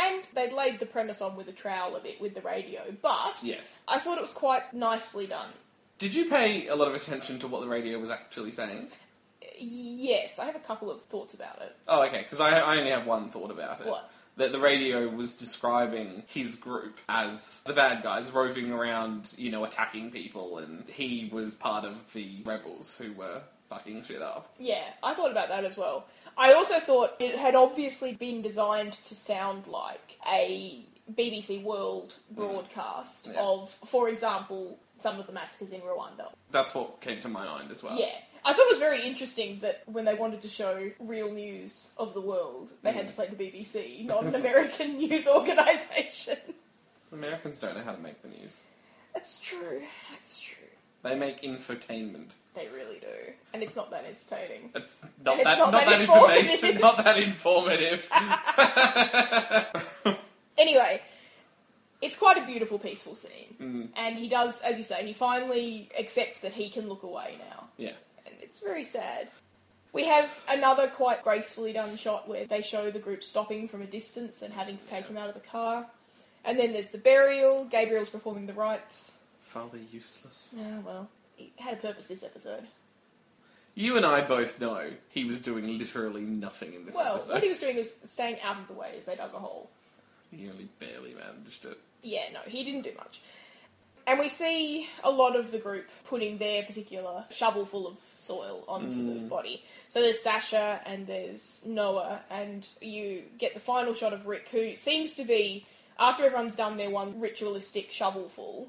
[0.00, 3.36] And they'd laid the premise on with a trowel a bit with the radio, but
[3.42, 3.80] Yes.
[3.88, 5.52] I thought it was quite nicely done.
[5.98, 8.92] Did you pay a lot of attention to what the radio was actually saying?
[9.58, 11.74] Yes, I have a couple of thoughts about it.
[11.88, 13.86] Oh, okay, because I, I only have one thought about it.
[13.88, 14.08] What?
[14.38, 19.64] That the radio was describing his group as the bad guys roving around, you know,
[19.64, 24.54] attacking people, and he was part of the rebels who were fucking shit up.
[24.58, 26.06] Yeah, I thought about that as well.
[26.36, 32.36] I also thought it had obviously been designed to sound like a BBC World mm.
[32.36, 33.40] broadcast Yeah.
[33.40, 36.30] of, for example, some of the massacres in Rwanda.
[36.50, 37.98] That's what came to my mind as well.
[37.98, 38.14] Yeah.
[38.44, 42.14] I thought it was very interesting that when they wanted to show real news of
[42.14, 46.36] the world, they had to play the BBC, not an American news organisation.
[47.12, 48.60] Americans don't know how to make the news.
[49.14, 49.82] That's true.
[50.12, 50.54] That's true.
[51.02, 52.36] They make infotainment.
[52.54, 53.32] They really do.
[53.54, 54.70] And it's not that entertaining.
[54.74, 56.80] It's not And it's that not not, that that, information, informative.
[56.80, 58.10] not that informative.
[60.58, 61.00] Anyway,
[62.02, 63.54] it's quite a beautiful, peaceful scene.
[63.62, 63.88] Mm.
[63.96, 67.68] And he does, as you say, he finally accepts that he can look away now.
[67.76, 67.92] yeah.
[68.48, 69.28] It's very sad.
[69.92, 73.86] We have another quite gracefully done shot where they show the group stopping from a
[73.86, 75.86] distance and having to take him out of the car.
[76.46, 77.66] And then there's the burial.
[77.66, 79.18] Gabriel's performing the rites.
[79.42, 80.48] Father useless.
[80.56, 82.68] Yeah, well, he had a purpose this episode.
[83.74, 87.04] You and I both know he was doing literally nothing in this episode.
[87.04, 87.32] Well, episode.
[87.34, 89.68] what he was doing was staying out of the way as they dug a hole.
[90.30, 91.78] He only barely managed it.
[92.02, 93.20] Yeah, no, he didn't do much.
[94.08, 98.64] And we see a lot of the group putting their particular shovel full of soil
[98.66, 99.62] onto the body.
[99.90, 104.76] So there's Sasha and there's Noah, and you get the final shot of Rick, who
[104.78, 105.66] seems to be,
[105.98, 108.68] after everyone's done their one ritualistic shovelful,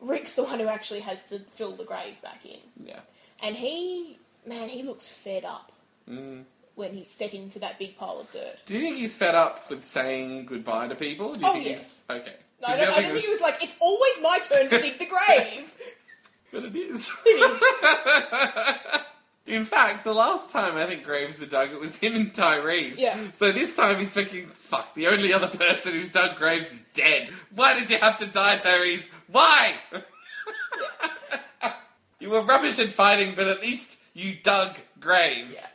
[0.00, 2.58] Rick's the one who actually has to fill the grave back in.
[2.82, 3.00] Yeah.
[3.42, 5.70] And he, man, he looks fed up
[6.08, 6.44] Mm.
[6.74, 8.56] when he's setting to that big pile of dirt.
[8.64, 11.34] Do you think he's fed up with saying goodbye to people?
[11.34, 12.02] Do you Oh, think yes.
[12.08, 12.36] he's okay?
[12.60, 14.98] No, I don't, I don't think he was like, it's always my turn to dig
[14.98, 15.74] the grave.
[16.50, 17.12] But it is.
[17.26, 19.00] It is.
[19.46, 22.98] In fact, the last time I think graves were dug, it was him and Tyreese.
[22.98, 23.32] Yeah.
[23.32, 27.30] So this time he's thinking, fuck, the only other person who's dug graves is dead.
[27.54, 29.08] Why did you have to die, Tyreese?
[29.26, 29.74] Why?
[32.20, 35.72] you were rubbish at fighting, but at least you dug graves.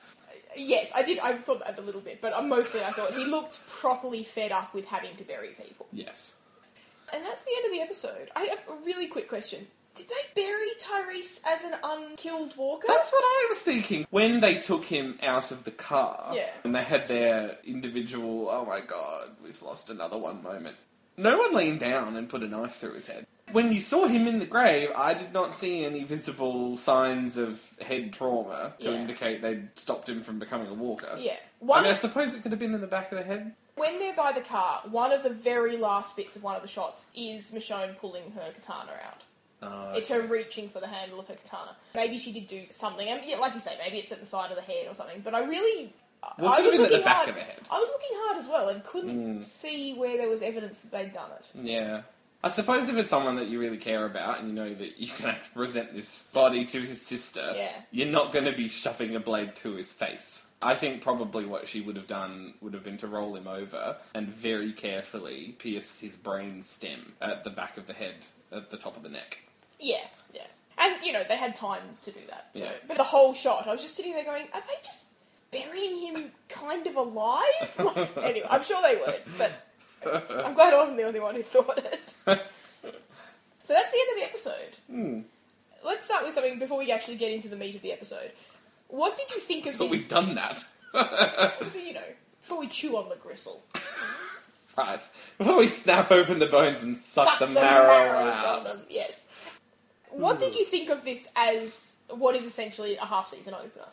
[0.55, 1.17] Yes, I did.
[1.19, 4.51] I thought that a little bit, but uh, mostly I thought he looked properly fed
[4.51, 5.87] up with having to bury people.
[5.91, 6.35] Yes.
[7.13, 8.31] And that's the end of the episode.
[8.35, 9.67] I have a really quick question.
[9.95, 12.87] Did they bury Tyreese as an unkilled walker?
[12.87, 14.07] That's what I was thinking.
[14.09, 16.49] When they took him out of the car, Yeah.
[16.63, 20.77] and they had their individual, oh my god, we've lost another one moment.
[21.15, 23.27] No one leaned down and put a knife through his head.
[23.51, 27.61] When you saw him in the grave, I did not see any visible signs of
[27.79, 28.95] head trauma to Yeah.
[28.97, 31.15] indicate they'd stopped him from becoming a walker.
[31.19, 31.33] Yeah.
[31.33, 33.53] I One mean, I suppose it could have been in the back of the head.
[33.75, 36.67] When they're by the car, one of the very last bits of one of the
[36.67, 39.21] shots is Michonne pulling her katana out.
[39.61, 41.75] Uh, It's her reaching for the handle of her katana.
[41.95, 43.05] Maybe she did do something.
[43.07, 45.21] Mean, yeah, like you say, maybe it's at the side of the head or something.
[45.21, 45.93] But I really,
[46.37, 47.29] Well, it I could was have been at the looking back hard.
[47.29, 47.59] of the head.
[47.71, 51.13] I was looking hard as well and couldn't see where there was evidence that they'd
[51.13, 51.49] done it.
[51.55, 52.01] Yeah.
[52.45, 55.15] I suppose if it's someone that you really care about and you know that you're
[55.17, 57.71] going to have to present this body to his sister, Yeah.
[57.91, 60.45] you're not going to be shoving a blade through his face.
[60.65, 63.97] I think probably what she would have done would have been to roll him over
[64.15, 68.77] and very carefully pierce his brain stem at the back of the head, at the
[68.77, 69.39] top of the neck.
[69.79, 70.47] Yeah, yeah.
[70.77, 72.49] And, you know, they had time to do that.
[72.53, 72.63] So.
[72.63, 72.71] Yeah.
[72.87, 75.07] But the whole shot, I was just sitting there going, are they just
[75.51, 77.43] burying him kind of alive?
[77.79, 79.67] Like, anyway, I'm sure they weren't, but
[80.45, 82.09] I'm glad I wasn't the only one who thought it.
[82.09, 84.77] so that's the end of the episode.
[84.89, 85.19] Hmm.
[85.85, 88.31] Let's start with something before we actually get into the meat of the episode.
[88.93, 89.91] What did you think of But this?
[89.91, 90.63] we've done that.
[91.73, 92.01] You know,
[92.41, 93.63] before we chew on the gristle.
[94.77, 95.01] Right.
[95.39, 98.67] Before we snap open the bones and suck, the, marrow, out.
[98.67, 98.87] from them.
[98.89, 99.27] Yes.
[100.11, 100.59] What did hmm.
[100.59, 103.85] you think of this as what is essentially a half season opener?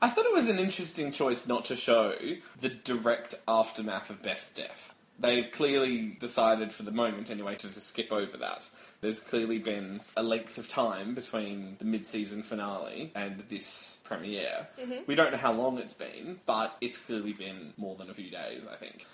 [0.00, 2.14] I thought it was an interesting choice not to show
[2.60, 4.94] the direct aftermath of Beth's death.
[5.20, 8.70] They clearly decided, for the moment anyway, to, to skip over that.
[9.02, 14.68] There's clearly been a length of time between the mid season finale and this premiere.
[14.80, 15.02] Mm-hmm.
[15.06, 18.30] We don't know how long it's been, but it's clearly been more than a few
[18.30, 19.06] days, I think.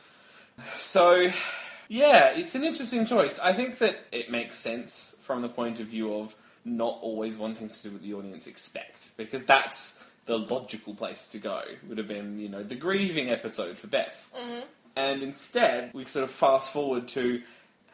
[0.76, 1.30] So,
[1.88, 3.40] yeah, it's an interesting choice.
[3.40, 7.68] I think that it makes sense from the point of view of not always wanting
[7.68, 11.62] to do what the audience expect, because that's the logical place to go.
[11.88, 14.30] Would have been, you know, the grieving episode for Beth.
[14.36, 14.60] Mm-hmm.
[14.96, 17.42] And instead, we sort of fast forward to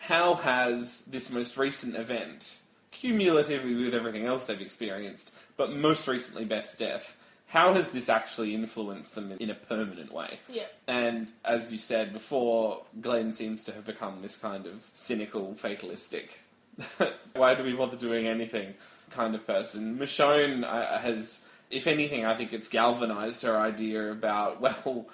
[0.01, 2.61] how has this most recent event,
[2.91, 7.17] cumulatively with everything else they've experienced, but most recently Beth's death,
[7.49, 10.41] how has this actually influenced them in a permanent way?
[10.49, 10.65] Yeah.
[10.87, 16.41] And as you said before, Glenn seems to have become this kind of cynical, fatalistic,
[17.35, 18.75] why do we bother doing anything
[19.13, 19.99] kind of person.
[19.99, 25.07] Michonne uh, has, if anything, I think it's galvanized her idea about, well,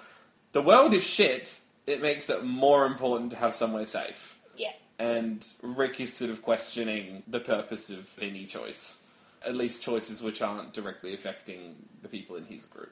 [0.51, 1.59] the world is shit.
[1.89, 4.39] It makes it more important to have somewhere safe.
[4.55, 4.73] Yeah.
[4.97, 8.99] And Rick is sort of questioning the purpose of any choice,
[9.45, 12.91] at least choices which aren't directly affecting the people in his group.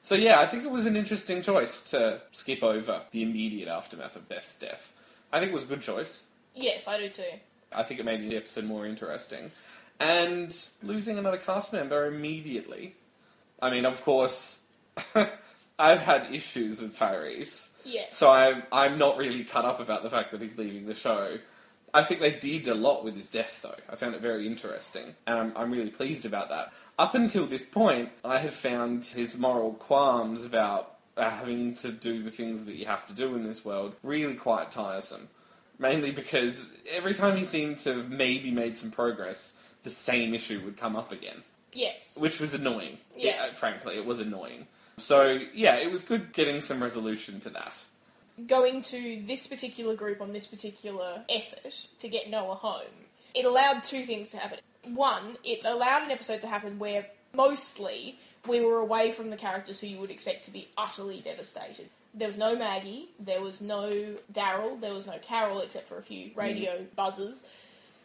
[0.00, 4.16] So yeah, I think it was an interesting choice to skip over the immediate aftermath
[4.16, 4.92] of Beth's death.
[5.32, 6.26] I think it was a good choice.
[6.56, 7.22] Yes, I do too.
[7.70, 9.52] I think it made the episode more interesting.
[10.00, 12.96] And losing another cast member immediately.
[13.60, 14.60] I mean, of course,
[15.82, 17.70] I've had issues with Tyreese.
[17.84, 18.16] Yes.
[18.16, 21.38] So I'm, I'm not really cut up about the fact that he's leaving the show.
[21.94, 23.74] I think they did a lot with his death, though.
[23.90, 26.72] I found it very interesting, and I'm, I'm really pleased about that.
[26.98, 32.22] Up until this point, I had found his moral qualms about uh, having to do
[32.22, 35.28] the things that you have to do in this world really quite tiresome.
[35.78, 40.62] Mainly because every time he seemed to have maybe made some progress, the same issue
[40.64, 41.42] would come up again
[41.74, 42.16] Yes.
[42.18, 42.98] which was annoying.
[43.16, 43.48] Yeah.
[43.50, 44.68] uh, frankly, it was annoying.
[44.96, 47.84] So yeah, it was good getting some resolution to that.
[48.46, 53.82] Going to this particular group on this particular effort to get Noah home, it allowed
[53.82, 54.58] two things to happen.
[54.84, 59.80] One, it allowed an episode to happen where mostly we were away from the characters
[59.80, 61.88] who you would expect to be utterly devastated.
[62.14, 66.02] There was no Maggie, there was no Daryl, there was no Carol except for a
[66.02, 66.86] few radio mm.
[66.96, 67.44] buzzers.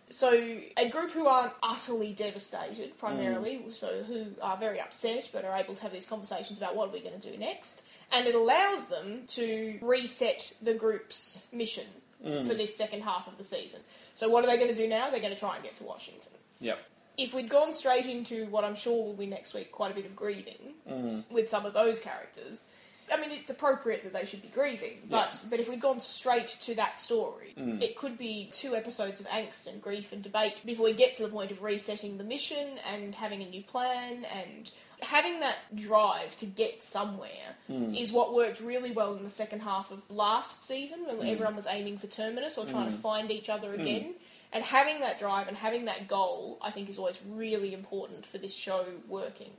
[0.09, 0.31] So
[0.77, 5.75] a group who aren't utterly devastated, primarily, so who are very upset but are able
[5.75, 8.87] to have these conversations about what are we going to do next, and it allows
[8.87, 11.83] them to reset the group's mission
[12.25, 12.47] mm.
[12.47, 13.81] for this second half of the season.
[14.13, 15.09] So what are they going to do now?
[15.09, 16.31] They're going to try and get to Washington.
[16.59, 16.79] Yep.
[17.17, 20.05] If we'd gone straight into what I'm sure will be next week, quite a bit
[20.05, 21.23] of grieving mm.
[21.29, 22.67] with some of those characters.
[23.11, 25.45] I mean, it's appropriate that they should be grieving, but Yes.
[25.49, 27.81] but if we'd gone straight to that story, mm.
[27.81, 31.23] it could be two episodes of angst and grief and debate before we get to
[31.23, 36.35] the point of resetting the mission and having a new plan and having that drive
[36.37, 37.97] to get somewhere mm.
[37.97, 41.31] is what worked really well in the second half of last season when mm.
[41.31, 44.15] everyone was aiming for terminus or trying to find each other again.
[44.53, 48.37] And having that drive and having that goal, I think, is always really important for
[48.37, 49.51] this show working.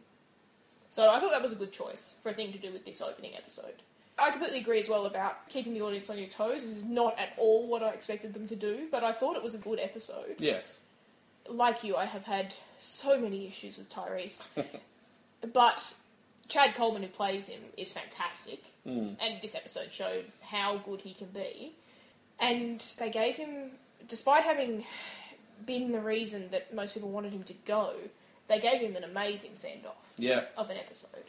[0.88, 3.01] So I thought that was a good choice for a thing to do with this
[3.01, 3.83] opening episode.
[4.18, 6.64] I completely agree as well about keeping the audience on your toes.
[6.64, 9.42] This is not at all what I expected them to do, but I thought it
[9.42, 10.37] was a good episode.
[10.38, 10.81] Yes.
[11.48, 14.48] Like you, I have had so many issues with Tyreese.
[15.53, 15.94] but
[16.48, 18.64] Chad Coleman, who plays him, is fantastic.
[18.85, 19.11] Hmm.
[19.20, 21.74] And this episode showed how good he can be.
[22.40, 23.72] And they gave him,
[24.07, 24.85] despite having
[25.64, 27.94] been the reason that most people wanted him to go,
[28.49, 30.47] they gave him an amazing send off Yeah.
[30.57, 31.25] of an episode.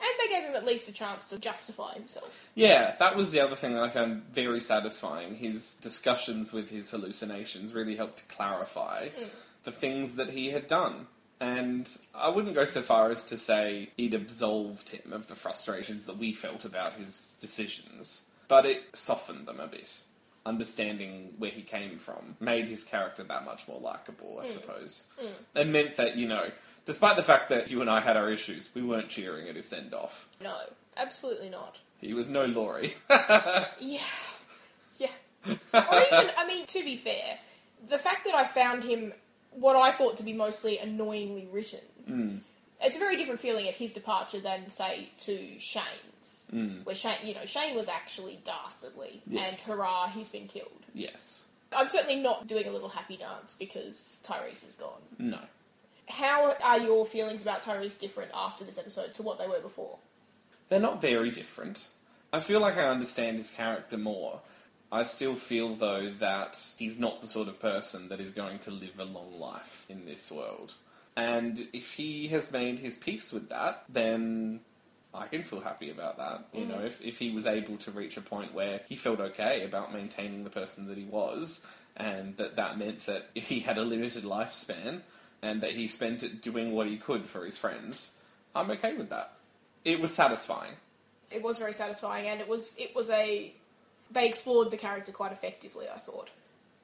[0.00, 2.50] And they gave him at least a chance to justify himself.
[2.54, 5.36] Yeah, that was the other thing that I found very satisfying.
[5.36, 9.28] His discussions with his hallucinations really helped to clarify mm.
[9.62, 11.06] the things that he had done.
[11.40, 16.06] And I wouldn't go so far as to say he'd absolved him of the frustrations
[16.06, 20.00] that we felt about his decisions, but it softened them a bit.
[20.46, 24.50] Understanding where he came from made his character that much more likable, I hmm.
[24.50, 25.06] suppose.
[25.18, 25.58] Hmm.
[25.58, 26.50] it meant that, you know,
[26.84, 29.66] despite the fact that you and I had our issues, we weren't cheering at his
[29.68, 30.28] send off.
[30.42, 30.56] No,
[30.96, 31.78] absolutely not.
[31.98, 32.94] He was no Laurie.
[33.80, 34.00] Yeah.
[34.98, 35.08] Yeah.
[35.46, 37.38] or even, I mean, to be fair,
[37.86, 39.12] the fact that I found him
[39.50, 42.36] what I thought to be mostly annoyingly written, hmm.
[42.80, 46.46] It's a very different feeling at his departure than, say, to Shane's.
[46.50, 46.80] Hmm.
[46.84, 49.68] Where Shane, you know, Shane was actually dastardly, Yes.
[49.68, 50.84] and hurrah, he's been killed.
[50.94, 51.44] yes.
[51.76, 55.00] I'm certainly not doing a little happy dance because Tyreese is gone.
[55.18, 55.40] No.
[56.08, 59.98] How are your feelings about Tyreese different after this episode to what they were before?
[60.68, 61.88] They're not very different.
[62.32, 64.40] I feel like I understand his character more.
[64.92, 68.70] I still feel, though, that he's not the sort of person that is going to
[68.70, 70.74] live a long life in this world.
[71.16, 74.60] And if he has made his peace with that, then
[75.14, 76.48] I can feel happy about that.
[76.52, 76.86] You know, mm.
[76.86, 80.42] if, if he was able to reach a point where he felt okay about maintaining
[80.42, 81.64] the person that he was,
[81.96, 85.02] and that that meant that he had a limited lifespan,
[85.40, 88.10] and that he spent it doing what he could for his friends,
[88.54, 89.34] I'm okay with that.
[89.84, 90.76] It was satisfying.
[91.30, 93.52] it was very satisfying, and it was it was a
[94.10, 96.30] They explored the character quite effectively, I thought.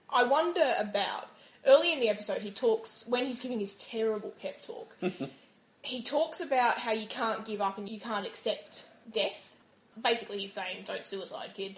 [0.08, 1.28] I wonder about
[1.66, 4.96] early in the episode he talks when he's giving his terrible pep talk.
[5.82, 9.56] he talks about how you can't give up and you can't accept death.
[10.00, 11.76] Basically, he's saying, "Don't suicide, kid."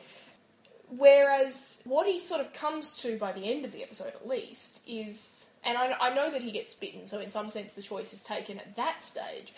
[0.96, 4.82] Whereas what he sort of comes to by the end of the episode, at least,
[4.86, 8.12] is, and I, I know that he gets bitten, so in some sense the choice
[8.12, 9.54] is taken at that stage.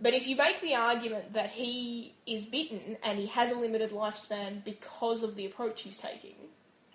[0.00, 3.90] But if you make the argument that he is bitten and he has a limited
[3.90, 6.36] lifespan because of the approach he's taking,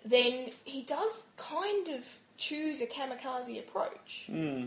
[0.04, 4.24] then he does kind of choose a kamikaze approach.
[4.26, 4.66] Hmm.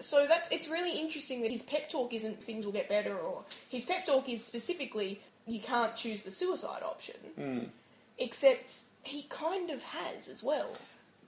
[0.00, 3.44] So that's it's really interesting that his pep talk isn't things will get better, or
[3.68, 7.16] his pep talk is specifically you can't choose the suicide option.
[7.36, 7.58] Hmm.
[8.18, 10.76] Except he kind of has as well,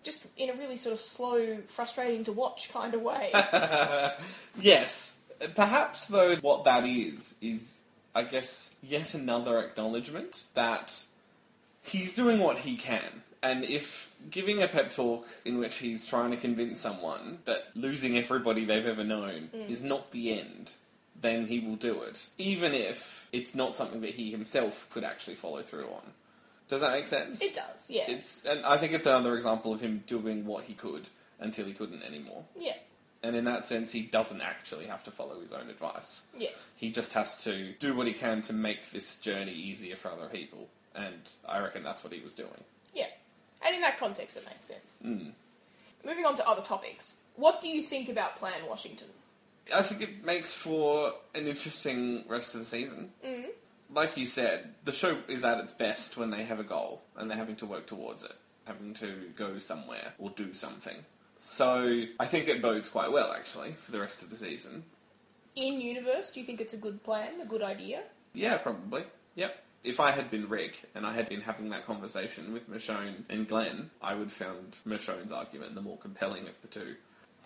[0.03, 3.33] just in a really sort of slow, frustrating to watch kind of way.
[4.61, 5.19] Yes.
[5.57, 7.81] Perhaps, though, what that is, is,
[8.15, 11.05] I guess, yet another acknowledgement that
[11.83, 13.23] he's doing what he can.
[13.45, 18.17] And if giving a pep talk in which he's trying to convince someone that losing
[18.17, 19.69] everybody they've ever known mm.
[19.69, 20.73] is not the end,
[21.21, 22.29] then he will do it.
[22.39, 26.13] Even if it's not something that he himself could actually follow through on.
[26.69, 27.43] Does that make sense?
[27.43, 30.73] it does, yeah, It's, and I think it's another example of him doing what he
[30.73, 32.45] could until he couldn't anymore.
[32.59, 32.77] yeah,
[33.23, 36.23] And in that sense, he doesn't actually have to follow his own advice.
[36.35, 40.11] yes, He just has to do what he can to make this journey easier for
[40.11, 40.69] other people.
[40.95, 42.65] And I reckon that's what he was doing.
[43.65, 44.99] And in that context, it makes sense.
[45.05, 45.33] Mm.
[46.05, 47.17] Moving on to other topics.
[47.37, 49.09] What do you think about Plan Washington?
[49.75, 53.11] I think it makes for an interesting rest of the season.
[53.25, 53.47] Mm.
[53.93, 57.31] Like you said, the show is at its best when they have a goal and
[57.31, 58.35] they're having to work towards it,
[58.67, 61.05] having to go somewhere or do something.
[61.37, 64.85] So I think it bodes quite well, actually, for the rest of the season.
[65.57, 68.03] In universe, do you think it's a good plan, a good idea?
[68.33, 69.05] Yeah, probably.
[69.37, 69.64] Yep.
[69.85, 73.47] If I had been Rick and I had been having that conversation with Michonne and
[73.47, 76.97] Glenn, I would found Michonne's argument the more compelling of the two.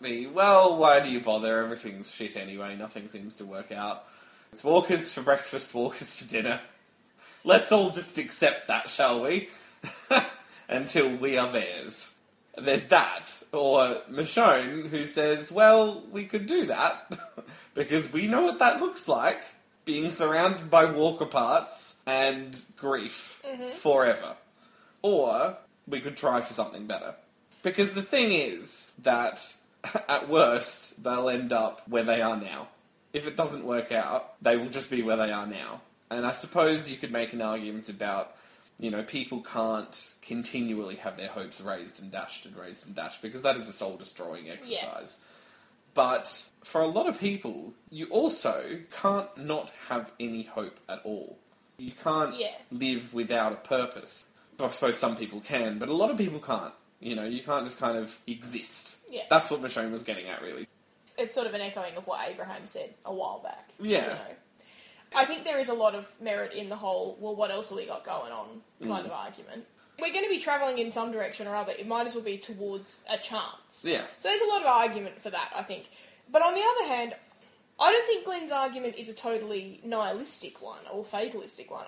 [0.01, 1.62] The, well, why do you bother?
[1.62, 4.05] Everything's shit anyway, nothing seems to work out.
[4.53, 6.61] It's walkers for breakfast, walkers for dinner.
[7.43, 9.49] Let's all just accept that, shall we?
[10.68, 12.14] Until we are theirs.
[12.57, 13.43] There's that.
[13.53, 17.18] Or Michonne, who says, well, we could do that,
[17.74, 19.43] because we know what that looks like
[19.89, 23.70] being surrounded by walker parts and grief mm-hmm.
[23.70, 24.36] forever.
[25.01, 27.14] Or we could try for something better.
[27.62, 29.57] Because the thing is that
[30.09, 32.68] at worst, they'll end up where they are now.
[33.14, 35.80] If it doesn't work out, they will just be where they are now.
[36.11, 38.36] And I suppose you could make an argument about,
[38.78, 43.22] you know, people can't continually have their hopes raised and dashed and raised and dashed
[43.22, 45.16] because that is a soul destroying exercise.
[45.99, 51.38] But for a lot of people, you also can't not have any hope at all.
[51.76, 52.55] You can't Yeah.
[52.70, 54.24] live without a purpose.
[54.61, 56.72] I suppose some people can, but a lot of people can't.
[57.01, 58.99] You know, you can't just kind of exist.
[59.11, 59.24] Yeah.
[59.28, 60.68] That's what Michonne was getting at, really.
[61.16, 63.70] It's sort of an echoing of what Abraham said a while back.
[63.80, 64.03] Yeah.
[64.05, 64.36] You know.
[65.16, 67.78] I think there is a lot of merit in the whole, well, what else have
[67.78, 69.07] we got going on kind Mm.
[69.07, 69.66] of argument.
[70.01, 71.72] We're going to be travelling in some direction or other.
[71.72, 73.84] It might as well be towards a chance.
[73.84, 74.05] Yeah.
[74.18, 75.90] So there's a lot of argument for that, I think.
[76.30, 77.14] But on the other hand,
[77.80, 81.86] I don't think Glenn's argument is a totally nihilistic one or fatalistic one.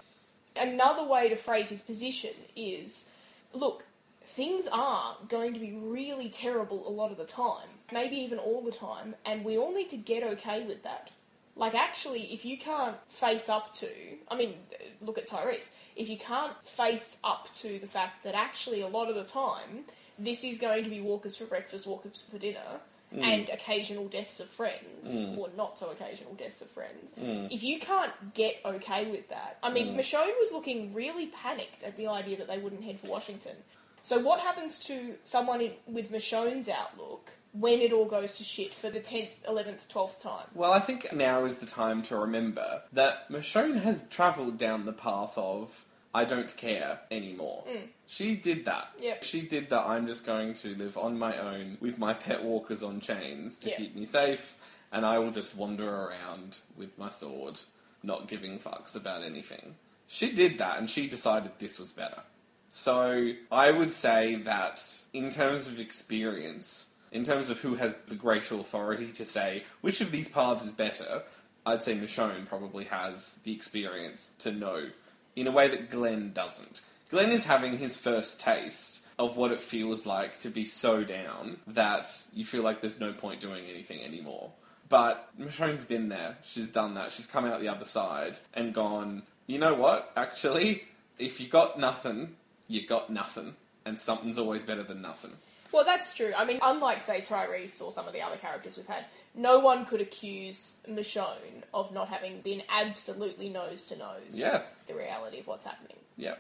[0.56, 3.11] Another way to phrase his position is
[3.52, 3.84] look,
[4.22, 8.62] things are going to be really terrible a lot of the time, maybe even all
[8.62, 11.11] the time, and we all need to get okay with that.
[11.57, 13.88] Like, actually, if you can't face up to,
[14.28, 14.55] I mean,
[15.01, 19.09] look at Tyreese, if you can't face up to the fact that actually a lot
[19.09, 19.84] of the time,
[20.18, 22.80] this is going to be walkers for breakfast, walkers for dinner,
[23.12, 23.22] hmm.
[23.22, 25.38] and occasional deaths of friends, hmm.
[25.38, 27.12] or not so occasional deaths of friends.
[27.12, 27.46] Hmm.
[27.51, 31.96] If you can't get okay with that, I mean, Michonne was looking really panicked at
[31.96, 33.57] the idea that they wouldn't head for Washington.
[34.03, 38.72] So, what happens to someone in, with Michonne's outlook when it all goes to shit
[38.72, 40.46] for the 10th, 11th, 12th time?
[40.55, 44.92] Well, I think now is the time to remember that Michonne has travelled down the
[44.92, 45.84] path of
[46.14, 47.64] I don't care anymore.
[47.68, 47.88] Mm.
[48.07, 48.88] She did that.
[49.01, 49.22] Yep.
[49.22, 49.86] She did that.
[49.86, 53.68] I'm just going to live on my own with my pet walkers on chains to
[53.68, 53.78] Yep.
[53.78, 54.57] keep me safe,
[54.90, 57.61] and I will just wander around with my sword,
[58.03, 59.76] not giving fucks about anything.
[60.09, 62.22] She did that, and she decided this was better.
[62.68, 64.80] So I would say that
[65.12, 70.00] in terms of experience, in terms of who has the greater authority to say which
[70.00, 71.22] of these paths is better,
[71.66, 74.90] I'd say Michonne probably has the experience to know
[75.36, 76.80] in a way that Glenn doesn't.
[77.11, 81.58] Glenn is having his first taste of what it feels like to be so down
[81.66, 84.52] that you feel like there's no point doing anything anymore.
[84.88, 86.38] But Michonne's been there.
[86.42, 87.12] She's done that.
[87.12, 90.12] She's come out the other side and gone, you know what?
[90.16, 90.84] Actually,
[91.18, 92.36] if you got nothing
[92.70, 95.32] you got nothing, and something's always better than nothing.
[95.73, 96.33] Well, that's true.
[96.37, 99.05] I mean, unlike, say, Tyreese or some of the other characters we've had,
[99.35, 104.95] no one could accuse Michonne of not having been absolutely nose to nose with the
[104.95, 105.97] reality of what's happening.
[106.16, 106.35] Yeah.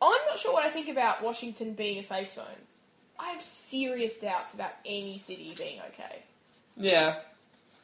[0.00, 2.44] I'm not sure what I think about Washington being a safe zone.
[3.18, 6.22] I have serious doubts about any city being okay.
[6.76, 7.16] Yeah.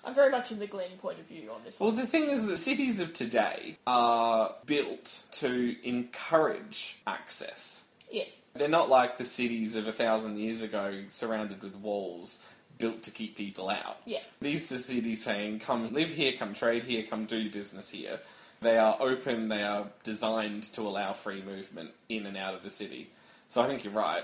[0.05, 2.47] I'm very much in the Glenn point of view on this Well, the thing is
[2.47, 7.87] that cities of today are built to encourage access.
[8.15, 8.43] Yes.
[8.55, 12.39] They're not like the cities of a thousand years ago, surrounded with walls,
[12.79, 13.99] built to keep people out.
[14.07, 14.21] Yeah.
[14.41, 18.21] These are cities saying, come live here, come trade here, come do business here.
[18.61, 22.71] They are open, they are designed to allow free movement in and out of the
[22.71, 23.11] city.
[23.49, 24.23] So I think you're right.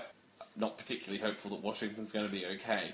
[0.55, 2.93] Not particularly hopeful that Washington's going to be okay.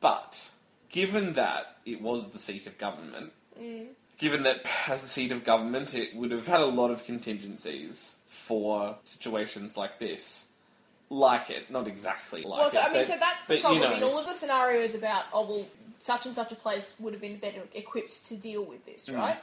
[0.00, 0.50] But
[0.88, 3.86] given that it was the seat of government, mm.
[4.18, 8.16] Given that as the seat of government it would have had a lot of contingencies
[8.26, 10.46] for situations like this,
[11.10, 12.84] like it, not exactly like well, so, it.
[12.84, 13.82] I mean, but- so that's the but, problem.
[13.82, 15.66] You know, In all of the scenarios about, oh, well,
[16.00, 19.16] such and such a place would have been better equipped to deal with this, Mm.
[19.16, 19.38] right?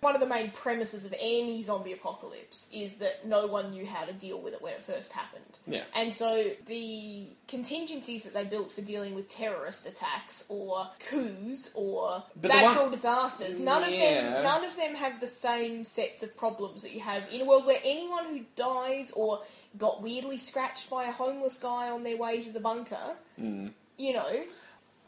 [0.00, 4.04] One of the main premises of any zombie apocalypse is that no one knew how
[4.04, 5.42] to deal with it when it first happened.
[5.66, 5.84] Yeah.
[5.94, 12.22] And so the contingencies that they built for dealing with terrorist attacks or coups or
[12.34, 14.22] But the natural one- disasters, none of Yeah.
[14.32, 17.44] them none of them have the same sets of problems that you have in a
[17.44, 19.42] world where anyone who dies or
[19.78, 23.72] got weirdly scratched by a homeless guy on their way to the bunker, Mm.
[23.96, 24.44] you know,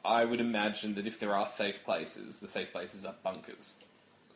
[0.04, 3.74] I would imagine that if there are safe places, the safe places are bunkers.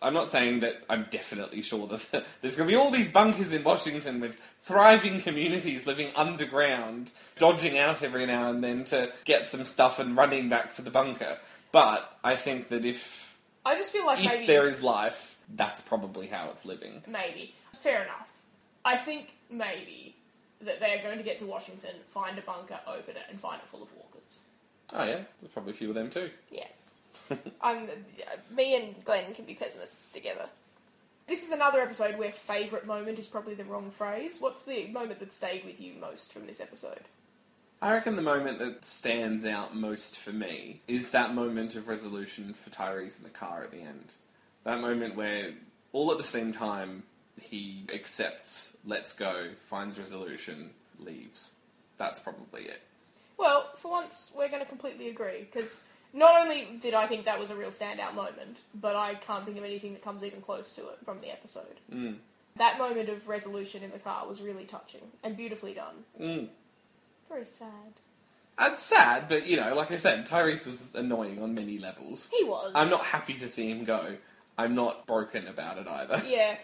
[0.02, 3.52] I'm not saying that I'm definitely sure that there's going to be all these bunkers
[3.52, 9.48] in Washington with thriving communities living underground, dodging out every now and then to get
[9.48, 11.38] some stuff and running back to the bunker.
[11.70, 15.80] But I think that if I just feel like if maybe there is life, that's
[15.80, 17.02] probably how it's living.
[17.06, 18.28] maybe fair enough.
[18.84, 20.16] I think maybe
[20.60, 23.60] that they are going to get to Washington, find a bunker, open it, and find
[23.60, 24.44] it full of walkers.
[24.92, 26.30] Oh yeah, there's probably a few of them too.
[26.50, 26.66] Yeah.
[27.60, 30.46] I'm, uh, me and Glenn can be pessimists together.
[31.28, 34.38] This is another episode where favourite moment is probably the wrong phrase.
[34.40, 37.02] What's the moment that stayed with you most from this episode?
[37.80, 42.54] I reckon the moment that stands out most for me is that moment of resolution
[42.54, 44.14] for Tyreese in the car at the end.
[44.64, 45.54] That moment where,
[45.92, 47.04] all at the same time,
[47.40, 51.52] he accepts, lets go, finds resolution, leaves.
[51.96, 52.82] That's probably it.
[53.36, 57.38] Well, for once, we're going to completely agree, because not only did I think that
[57.38, 60.72] was a real standout moment, but I can't think of anything that comes even close
[60.74, 61.80] to it from the episode.
[61.92, 62.16] Mm.
[62.56, 66.04] That moment of resolution in the car was really touching and beautifully done.
[66.20, 66.48] Mm.
[67.28, 67.94] Very sad.
[68.60, 72.28] It's sad, but you know, like I said, Tyreese was annoying on many levels.
[72.36, 72.72] He was.
[72.74, 74.16] I'm not happy to see him go.
[74.58, 76.22] I'm not broken about it either.
[76.28, 76.56] Yeah.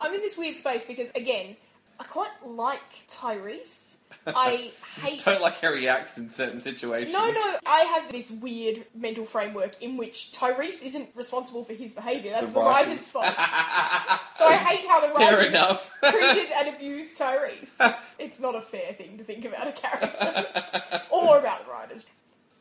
[0.00, 1.56] I'm in this weird space because, again,
[2.00, 3.96] I quite like Tyreese.
[4.26, 4.70] I
[5.02, 5.24] hate.
[5.24, 7.12] Don't like how he acts in certain situations.
[7.12, 11.94] No, no, I have this weird mental framework in which Tyreese isn't responsible for his
[11.94, 12.30] behaviour.
[12.32, 13.12] That's The the, writer's writers.
[13.12, 13.26] fault.
[14.36, 15.98] so I hate how the Fair writers enough.
[16.04, 17.94] treated and abused Tyreese.
[18.18, 20.46] It's not a fair thing to think about a character
[21.10, 22.04] or about the writers.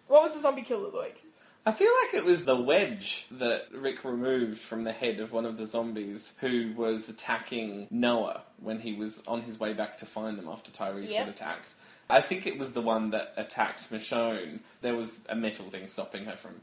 [0.07, 1.21] What was the zombie killer like?
[1.67, 5.45] I feel like it was the wedge that Rick removed from the head of one
[5.45, 10.05] of the zombies who was attacking Noah when he was on his way back to
[10.05, 11.25] find them after Tyreese Yep.
[11.25, 11.73] got attacked.
[12.07, 14.59] I think it was the one that attacked Michonne.
[14.81, 16.61] There was a metal thing stopping her from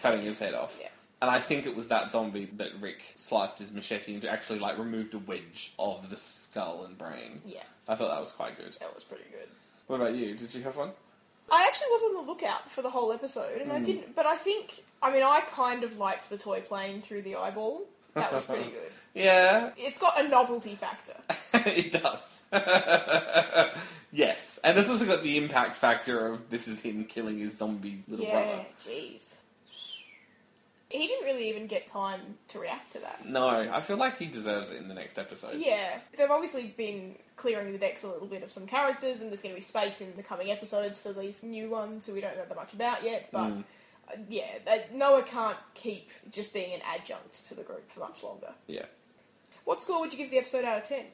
[0.00, 0.78] cutting his head off.
[0.80, 0.88] Yeah.
[1.20, 4.78] And I think it was that zombie that Rick sliced his machete into, actually like
[4.78, 7.42] removed a wedge of the skull and brain.
[7.44, 8.72] Yeah, I thought that was quite good.
[8.80, 9.48] that was pretty good.
[9.88, 10.34] What about you?
[10.36, 10.92] Did you have fun?
[11.50, 13.84] I actually was on the lookout for the whole episode, and I hmm.
[13.84, 14.16] didn't.
[14.16, 17.82] But I think, I mean, I kind of liked the toy plane through the eyeball.
[18.14, 18.92] That was pretty good.
[19.14, 21.16] Yeah, It's got a novelty factor.
[21.68, 22.40] it does.
[24.12, 28.04] yes, and it's also got the impact factor of this is him killing his zombie
[28.06, 28.66] little yeah, brother.
[28.80, 29.38] jeez.
[30.90, 33.26] He didn't really even get time to react to that.
[33.26, 35.56] No, I feel like he deserves it in the next episode.
[35.58, 39.42] Yeah, they've obviously been clearing the decks a little bit of some characters, and there's
[39.42, 42.36] going to be space in the coming episodes for these new ones who we don't
[42.36, 43.28] know that much about yet.
[43.30, 43.64] But Mm.
[44.10, 44.46] uh, yeah,
[44.94, 48.54] Noah can't keep just being an adjunct to the group for much longer.
[48.66, 48.86] Yeah.
[49.64, 51.04] What score would you give the episode out of ten?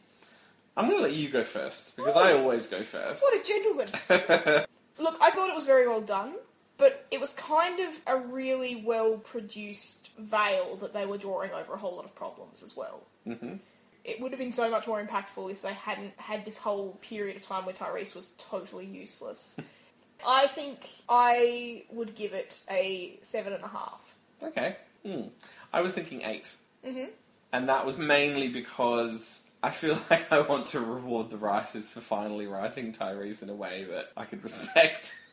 [0.76, 3.22] I'm going to let you go first because I always go first.
[3.22, 3.88] What a gentleman!
[5.00, 6.34] Look, I thought it was very well done,
[6.76, 11.74] but it was kind of a really well produced veil that they were drawing over
[11.74, 13.02] a whole lot of problems as well.
[13.26, 13.60] Mhm.
[14.04, 17.36] It would have been so much more impactful if they hadn't had this whole period
[17.36, 19.56] of time where Tyreese was totally useless.
[20.26, 24.14] I think I would give it a seven and a half.
[24.42, 24.76] Okay.
[25.04, 25.28] Hmm.
[25.72, 26.54] I was thinking 8
[26.84, 27.10] Mhm.
[27.52, 32.00] And that was mainly because I feel like I want to reward the writers for
[32.00, 35.14] finally writing Tyreese in a way that I could respect.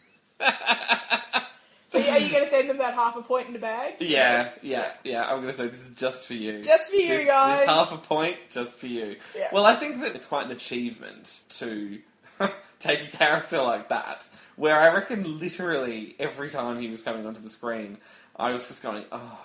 [1.92, 3.96] So are you going to send them that half a point in the bag?
[4.00, 5.24] Yeah, yeah, yeah.
[5.24, 6.64] I'm going to say this is just for you.
[6.64, 7.60] Just for you this, guys.
[7.60, 9.18] This half a point, just for you.
[9.38, 9.50] Yeah.
[9.52, 12.00] Well, I think that it's quite an achievement to
[12.80, 17.42] take a character like that, where I reckon literally every time he was coming onto
[17.42, 17.98] the screen,
[18.38, 19.42] I was just going, oh,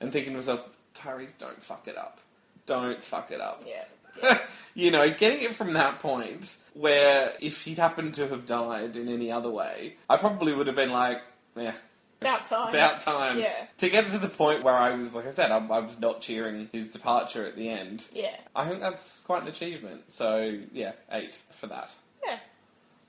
[0.00, 2.18] and thinking to myself, Tyreese, don't fuck it up.
[2.66, 3.62] Don't fuck it up.
[3.64, 3.84] Yeah.
[4.74, 9.08] you know, getting it from that point where if he'd happened to have died in
[9.08, 11.22] any other way, I probably would have been like,
[11.56, 11.72] yeah,
[12.20, 12.74] About time.
[12.74, 13.38] about time.
[13.38, 13.66] Yeah.
[13.78, 16.20] To get to the point where I was, like I said, I, I was not
[16.20, 18.08] cheering his departure at the end.
[18.12, 18.36] Yeah.
[18.54, 20.12] I think that's quite an achievement.
[20.12, 21.94] So, yeah, eight for that.
[22.26, 22.38] Yeah.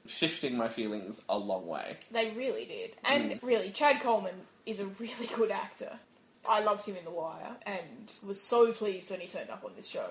[0.06, 1.98] Shifting my feelings a long way.
[2.12, 2.92] They really did.
[3.04, 3.44] And Mm.
[3.44, 4.36] really, Chad Coleman
[4.66, 6.00] is a really good actor.
[6.48, 9.72] I loved him in The Wire and was so pleased when he turned up on
[9.76, 10.10] this show.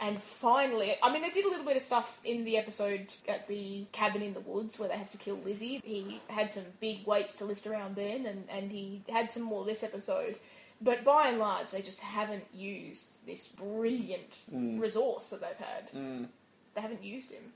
[0.00, 3.48] And finally, I mean, they did a little bit of stuff in the episode at
[3.48, 5.80] the cabin in the woods where they have to kill Lizzie.
[5.84, 9.64] He had some big weights to lift around then, and, and he had some more
[9.64, 10.36] this episode.
[10.80, 14.80] But by and large, they just haven't used this brilliant Mm.
[14.80, 16.28] resource that they've had.
[16.74, 17.52] They haven't used him.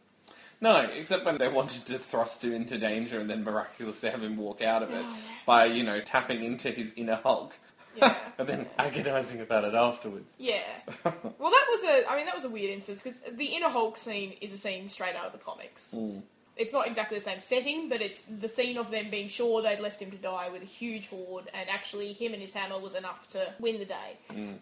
[0.61, 4.37] No, except when they wanted to thrust him into danger and then miraculously have him
[4.37, 5.33] walk out of it Oh, yeah.
[5.47, 7.57] by, you know, tapping into his inner Hulk.
[7.97, 8.17] Yeah.
[8.39, 10.37] and then agonising about it afterwards.
[10.39, 10.61] Yeah.
[11.39, 12.13] Well, that was a.
[12.13, 14.89] I mean, that was a weird instance because the inner Hulk scene is a scene
[14.89, 15.93] straight out of the comics.
[15.97, 16.23] Mm.
[16.57, 19.81] It's not exactly the same setting, but it's the scene of them being sure they'd
[19.81, 22.95] left him to die with a huge horde, and actually him and his hammer was
[22.95, 24.19] enough to win the day.
[24.31, 24.59] Mm.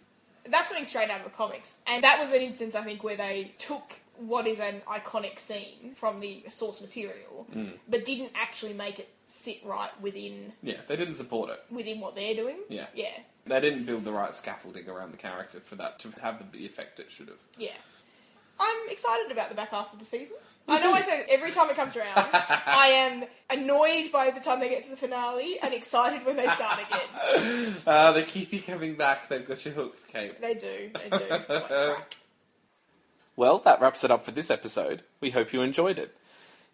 [0.49, 3.17] That's something straight out of the comics, and that was an instance I think where
[3.17, 7.73] they took what is an iconic scene from the source material, mm.
[7.89, 11.63] but didn't actually make it sit right within Yeah, they didn't support it.
[11.71, 12.57] within what they're doing.
[12.69, 12.87] Yeah.
[12.95, 13.17] Yeah.
[13.47, 16.99] They didn't build the right scaffolding around the character for that to have the effect
[17.01, 17.39] it should have.
[17.57, 17.71] Yeah.
[18.59, 20.35] I'm excited about the back half of the season.
[20.69, 23.25] I know I say every time it comes around, I am
[23.59, 27.75] annoyed by the time they get to the finale and excited when they start again.
[27.87, 29.29] Uh, they keep you coming back.
[29.29, 30.39] They've got you hooked, Kate.
[30.41, 31.25] They do, they do.
[31.31, 32.17] It's like crack.
[33.37, 35.03] Well, that wraps it up for this episode.
[35.21, 36.15] We hope you enjoyed it.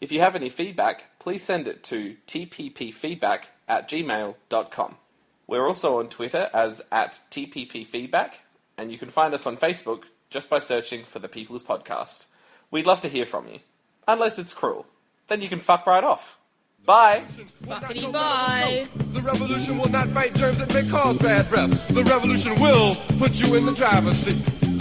[0.00, 4.96] If you have any feedback, please send it to tppfeedback at gmail.com.
[5.46, 8.34] We're also on Twitter as at tppfeedback,
[8.76, 12.26] and you can find us on Facebook just by searching for The People's Podcast.
[12.70, 13.60] We'd love to hear from you.
[14.08, 14.86] Unless it's cruel.
[15.28, 16.38] Then you can fuck right off.
[16.84, 17.24] Bye!
[17.64, 18.86] Fuckity bye.
[19.12, 21.88] The revolution will not fight germs that may cause bad breath.
[21.88, 24.55] The revolution will put you in the driver's seat.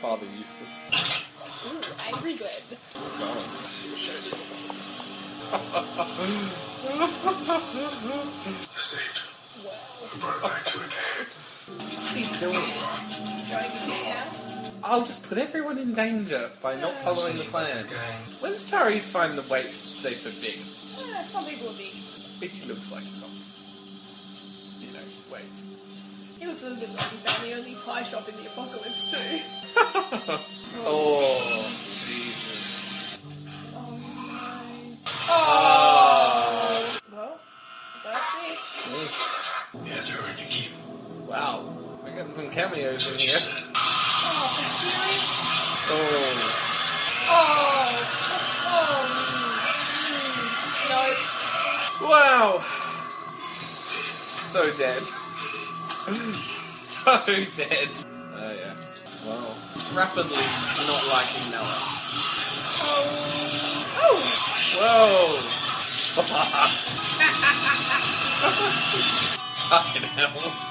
[0.00, 0.76] Father useless.
[1.66, 1.80] Ooh,
[2.14, 2.50] angry Glenn.
[2.94, 3.44] Oh,
[3.84, 4.76] your shirt is awesome.
[8.76, 9.18] Saved.
[9.64, 9.72] Wow.
[10.14, 10.84] We brought it back to an
[11.18, 11.26] end.
[11.96, 12.54] What's he doing?
[13.50, 14.48] Going to his house?
[14.84, 17.84] I'll just put everyone in danger by not following the plan.
[18.38, 20.60] When does Tyreese find the weights to stay so big?
[21.00, 22.50] Eh, some people are big.
[22.50, 23.64] He looks like he comes.
[24.78, 25.00] You know,
[25.32, 25.66] weights.
[26.38, 29.10] He looks a little bit like he found the only pie shop in the apocalypse
[29.10, 29.40] too.
[30.90, 31.66] Oh,
[32.06, 32.90] Jesus.
[33.74, 34.96] Oh no.
[35.28, 36.98] Oh!
[37.12, 37.40] Well,
[38.04, 38.58] that's it.
[38.84, 39.10] Mm.
[39.86, 40.70] You have to earn your keep.
[41.26, 41.76] Wow.
[42.02, 43.38] We're getting some cameos in here.
[43.40, 45.28] Oh, for serious?
[45.90, 46.06] Oh.
[47.30, 47.92] Oh!
[48.70, 49.02] Oh!
[50.06, 50.98] mm, mm.
[52.00, 52.08] No.
[52.08, 52.48] Wow.
[54.48, 55.06] So dead.
[56.48, 57.12] so
[57.56, 57.92] dead.
[58.34, 58.74] Oh, yeah.
[59.26, 59.54] Well,
[59.94, 60.36] rapidly
[60.86, 61.82] not liking Noah.
[62.80, 63.06] Oh!
[64.00, 64.18] Oh!
[64.78, 65.58] Whoa!
[69.68, 70.54] Fucking hell.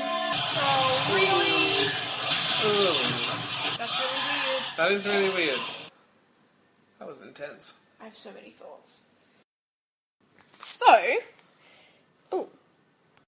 [0.57, 1.87] Oh, really?
[2.65, 2.99] Ooh.
[3.77, 4.63] That's really weird.
[4.75, 5.59] That is really weird.
[6.99, 7.75] That was intense.
[8.01, 9.07] I have so many thoughts.
[10.75, 10.93] So,